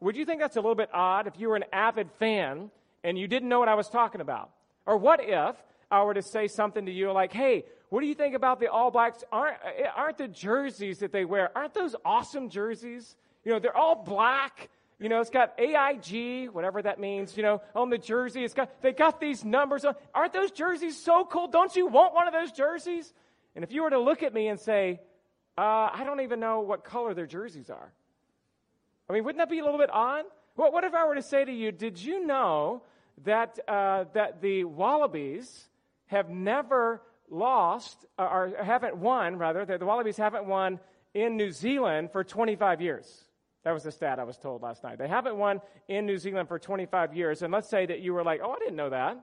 [0.00, 2.70] would you think that's a little bit odd if you were an avid fan
[3.02, 4.50] and you didn't know what I was talking about?
[4.84, 5.56] Or what if
[5.90, 8.70] I were to say something to you like, hey, what do you think about the
[8.70, 9.24] All Blacks?
[9.32, 9.56] Aren't,
[9.96, 13.16] aren't the jerseys that they wear, aren't those awesome jerseys?
[13.46, 14.68] You know, they're all black
[14.98, 18.44] you know, it's got AIG, whatever that means, you know, on the jersey.
[18.44, 19.94] It's got, they got these numbers on.
[20.14, 21.48] Aren't those jerseys so cool?
[21.48, 23.12] Don't you want one of those jerseys?
[23.54, 25.00] And if you were to look at me and say,
[25.58, 27.92] uh, I don't even know what color their jerseys are.
[29.08, 30.24] I mean, wouldn't that be a little bit odd?
[30.54, 32.82] What, what if I were to say to you, did you know
[33.24, 35.68] that, uh, that the Wallabies
[36.06, 40.80] have never lost, or haven't won, rather, the, the Wallabies haven't won
[41.12, 43.25] in New Zealand for 25 years.
[43.66, 44.96] That was the stat I was told last night.
[44.96, 47.42] They haven't won in New Zealand for 25 years.
[47.42, 49.18] And let's say that you were like, oh, I didn't know that.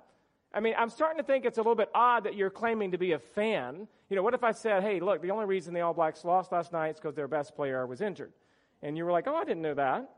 [0.54, 2.98] I mean, I'm starting to think it's a little bit odd that you're claiming to
[2.98, 3.88] be a fan.
[4.10, 6.52] You know, what if I said, hey, look, the only reason the All Blacks lost
[6.52, 8.34] last night is because their best player was injured?
[8.82, 10.10] And you were like, oh, I didn't know that.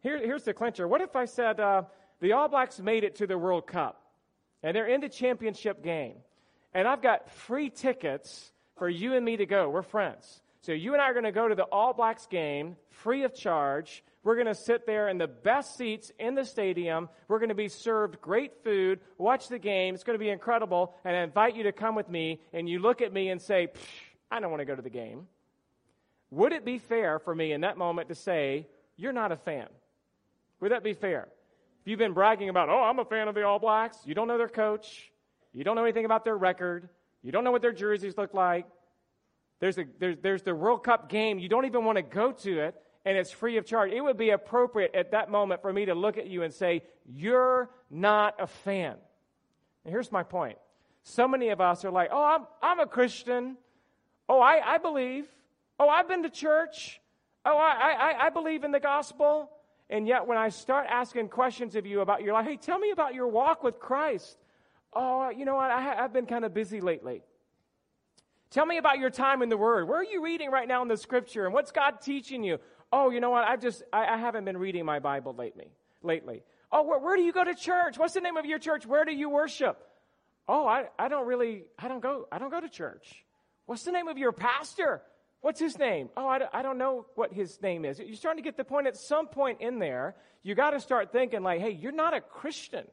[0.00, 0.88] Here, here's the clincher.
[0.88, 1.82] What if I said uh,
[2.18, 4.02] the All Blacks made it to the World Cup
[4.64, 6.16] and they're in the championship game,
[6.74, 9.70] and I've got free tickets for you and me to go?
[9.70, 10.42] We're friends.
[10.62, 13.34] So you and I are going to go to the All Blacks game free of
[13.34, 14.04] charge.
[14.22, 17.08] We're going to sit there in the best seats in the stadium.
[17.26, 19.94] We're going to be served great food, watch the game.
[19.94, 20.94] It's going to be incredible.
[21.04, 22.40] And I invite you to come with me.
[22.52, 23.68] And you look at me and say,
[24.30, 25.26] I don't want to go to the game.
[26.30, 29.66] Would it be fair for me in that moment to say, You're not a fan?
[30.60, 31.28] Would that be fair?
[31.80, 34.28] If you've been bragging about, Oh, I'm a fan of the All Blacks, you don't
[34.28, 35.10] know their coach,
[35.52, 36.88] you don't know anything about their record,
[37.22, 38.66] you don't know what their jerseys look like,
[39.62, 41.38] there's, a, there's, there's the World Cup game.
[41.38, 43.92] You don't even want to go to it, and it's free of charge.
[43.92, 46.82] It would be appropriate at that moment for me to look at you and say,
[47.06, 48.96] You're not a fan.
[49.84, 50.58] And here's my point.
[51.04, 53.56] So many of us are like, Oh, I'm, I'm a Christian.
[54.28, 55.26] Oh, I, I believe.
[55.78, 57.00] Oh, I've been to church.
[57.44, 59.48] Oh, I, I, I believe in the gospel.
[59.88, 62.90] And yet, when I start asking questions of you about your life, hey, tell me
[62.90, 64.38] about your walk with Christ.
[64.92, 65.70] Oh, you know what?
[65.70, 67.22] I, I've been kind of busy lately.
[68.52, 69.88] Tell me about your time in the Word.
[69.88, 72.58] Where are you reading right now in the Scripture, and what's God teaching you?
[72.92, 73.44] Oh, you know what?
[73.48, 75.72] I've just I, I haven't been reading my Bible lately.
[76.02, 76.42] Lately.
[76.70, 77.98] Oh, where, where do you go to church?
[77.98, 78.86] What's the name of your church?
[78.86, 79.82] Where do you worship?
[80.46, 83.24] Oh, I, I don't really I don't go I don't go to church.
[83.64, 85.00] What's the name of your pastor?
[85.40, 86.10] What's his name?
[86.14, 87.98] Oh, I, I don't know what his name is.
[87.98, 88.86] You're starting to get the point.
[88.86, 92.20] At some point in there, you got to start thinking like, hey, you're not a
[92.20, 92.84] Christian.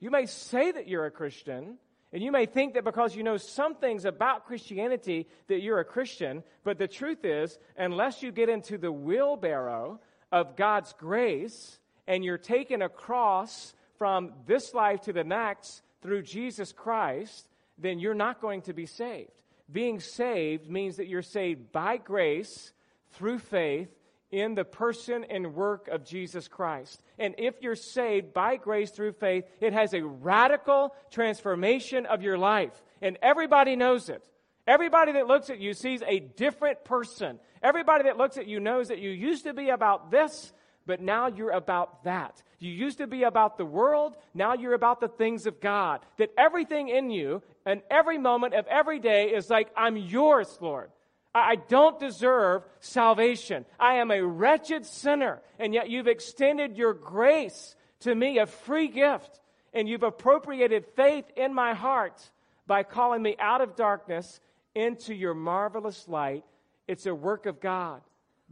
[0.00, 1.76] You may say that you're a Christian,
[2.12, 5.84] and you may think that because you know some things about Christianity that you're a
[5.84, 10.00] Christian, but the truth is, unless you get into the wheelbarrow
[10.32, 16.72] of God's grace and you're taken across from this life to the next through Jesus
[16.72, 19.30] Christ, then you're not going to be saved.
[19.70, 22.72] Being saved means that you're saved by grace
[23.12, 23.90] through faith
[24.30, 27.02] in the person and work of Jesus Christ.
[27.18, 32.38] And if you're saved by grace through faith, it has a radical transformation of your
[32.38, 32.82] life.
[33.00, 34.22] And everybody knows it.
[34.66, 37.38] Everybody that looks at you sees a different person.
[37.62, 40.52] Everybody that looks at you knows that you used to be about this,
[40.84, 42.42] but now you're about that.
[42.58, 46.00] You used to be about the world, now you're about the things of God.
[46.18, 50.90] That everything in you and every moment of every day is like, I'm yours, Lord.
[51.34, 53.64] I don't deserve salvation.
[53.78, 58.88] I am a wretched sinner, and yet you've extended your grace to me, a free
[58.88, 59.40] gift,
[59.72, 62.30] and you've appropriated faith in my heart
[62.66, 64.40] by calling me out of darkness
[64.74, 66.44] into your marvelous light.
[66.86, 68.00] It's a work of God,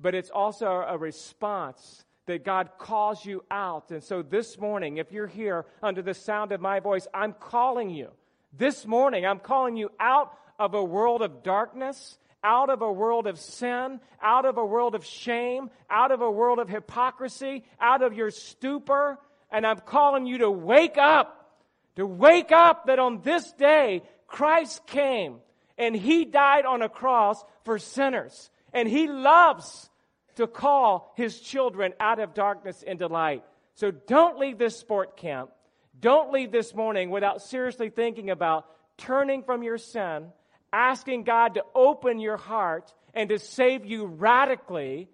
[0.01, 3.91] but it's also a response that God calls you out.
[3.91, 7.89] And so this morning, if you're here under the sound of my voice, I'm calling
[7.91, 8.11] you.
[8.53, 13.27] This morning, I'm calling you out of a world of darkness out of a world
[13.27, 18.03] of sin, out of a world of shame, out of a world of hypocrisy, out
[18.03, 19.19] of your stupor.
[19.51, 21.59] And I'm calling you to wake up,
[21.97, 25.39] to wake up that on this day, Christ came
[25.77, 28.49] and he died on a cross for sinners.
[28.73, 29.91] And he loves
[30.37, 33.43] to call his children out of darkness into light.
[33.75, 35.51] So don't leave this sport camp.
[35.99, 38.67] Don't leave this morning without seriously thinking about
[38.99, 40.29] turning from your sin
[40.77, 45.09] asking God to open your heart and to save you radically,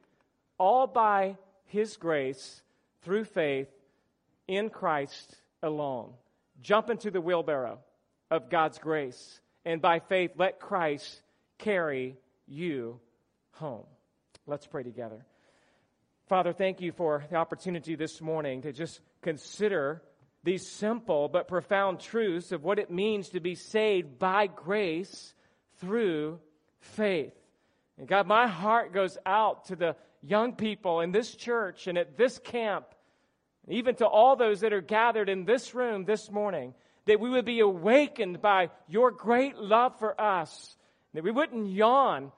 [0.58, 1.36] all by
[1.66, 2.62] His grace
[3.02, 3.68] through faith
[4.48, 6.10] in Christ alone.
[6.60, 7.78] Jump into the wheelbarrow
[8.28, 11.22] of God's grace, and by faith, let Christ
[11.58, 12.16] carry
[12.48, 12.98] you
[13.52, 13.86] home.
[14.46, 15.24] Let's pray together.
[16.28, 20.02] Father, thank you for the opportunity this morning to just consider
[20.42, 25.34] these simple but profound truths of what it means to be saved by grace
[25.82, 26.38] through
[26.80, 27.34] faith.
[27.98, 32.16] And God, my heart goes out to the young people in this church and at
[32.16, 32.86] this camp,
[33.68, 36.74] even to all those that are gathered in this room this morning,
[37.06, 40.76] that we would be awakened by your great love for us,
[41.14, 42.30] that we wouldn't yawn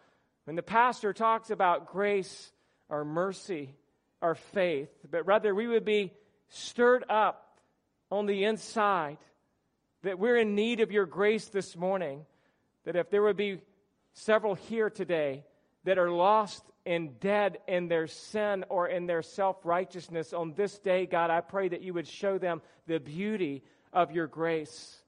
[0.45, 2.51] when the pastor talks about grace
[2.89, 3.75] or mercy
[4.23, 6.13] or faith, but rather we would be
[6.49, 7.59] stirred up
[8.11, 9.19] on the inside,
[10.03, 12.25] that we're in need of your grace this morning
[12.85, 13.61] that if there would be
[14.13, 15.45] several here today
[15.85, 20.79] that are lost and dead in their sin or in their self righteousness on this
[20.79, 23.63] day, God, I pray that you would show them the beauty
[23.93, 24.99] of your grace.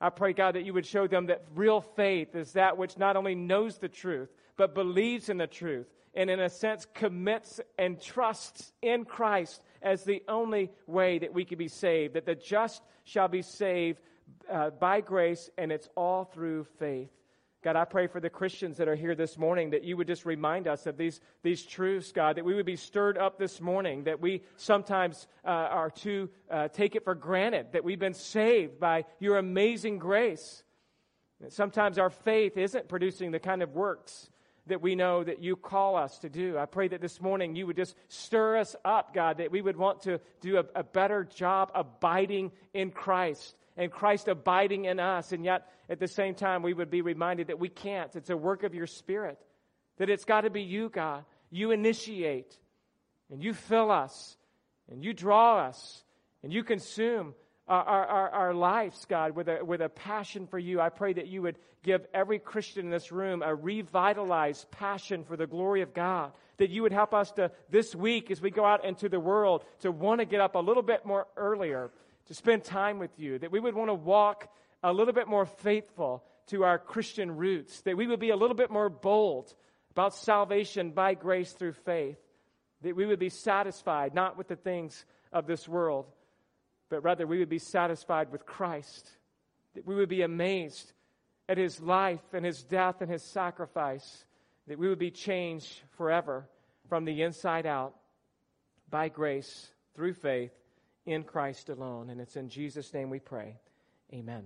[0.00, 3.16] I pray, God, that you would show them that real faith is that which not
[3.16, 8.00] only knows the truth, but believes in the truth, and in a sense commits and
[8.00, 12.82] trusts in Christ as the only way that we can be saved, that the just
[13.04, 14.00] shall be saved
[14.50, 17.10] uh, by grace, and it's all through faith.
[17.62, 20.26] God, I pray for the Christians that are here this morning that you would just
[20.26, 24.04] remind us of these, these truths, God, that we would be stirred up this morning,
[24.04, 28.80] that we sometimes uh, are to uh, take it for granted, that we've been saved
[28.80, 30.64] by your amazing grace.
[31.40, 34.28] That sometimes our faith isn't producing the kind of works
[34.66, 36.58] that we know that you call us to do.
[36.58, 39.76] I pray that this morning you would just stir us up, God, that we would
[39.76, 45.32] want to do a, a better job abiding in Christ and Christ abiding in us.
[45.32, 48.14] And yet, at the same time, we would be reminded that we can't.
[48.14, 49.38] It's a work of your Spirit,
[49.98, 51.24] that it's got to be you, God.
[51.50, 52.56] You initiate,
[53.30, 54.36] and you fill us,
[54.90, 56.04] and you draw us,
[56.42, 57.34] and you consume
[57.68, 60.80] our, our, our lives, God, with a, with a passion for you.
[60.80, 65.36] I pray that you would give every Christian in this room a revitalized passion for
[65.36, 66.32] the glory of God.
[66.58, 69.64] That you would help us to, this week, as we go out into the world,
[69.80, 71.90] to want to get up a little bit more earlier,
[72.32, 73.38] to spend time with you.
[73.38, 74.48] That we would want to walk
[74.82, 77.82] a little bit more faithful to our Christian roots.
[77.82, 79.54] That we would be a little bit more bold
[79.90, 82.18] about salvation by grace through faith.
[82.80, 86.06] That we would be satisfied not with the things of this world
[86.92, 89.08] but rather we would be satisfied with Christ,
[89.74, 90.92] that we would be amazed
[91.48, 94.26] at his life and his death and his sacrifice,
[94.68, 96.46] that we would be changed forever
[96.90, 97.94] from the inside out
[98.90, 100.52] by grace through faith
[101.06, 102.10] in Christ alone.
[102.10, 103.56] And it's in Jesus' name we pray.
[104.12, 104.44] Amen.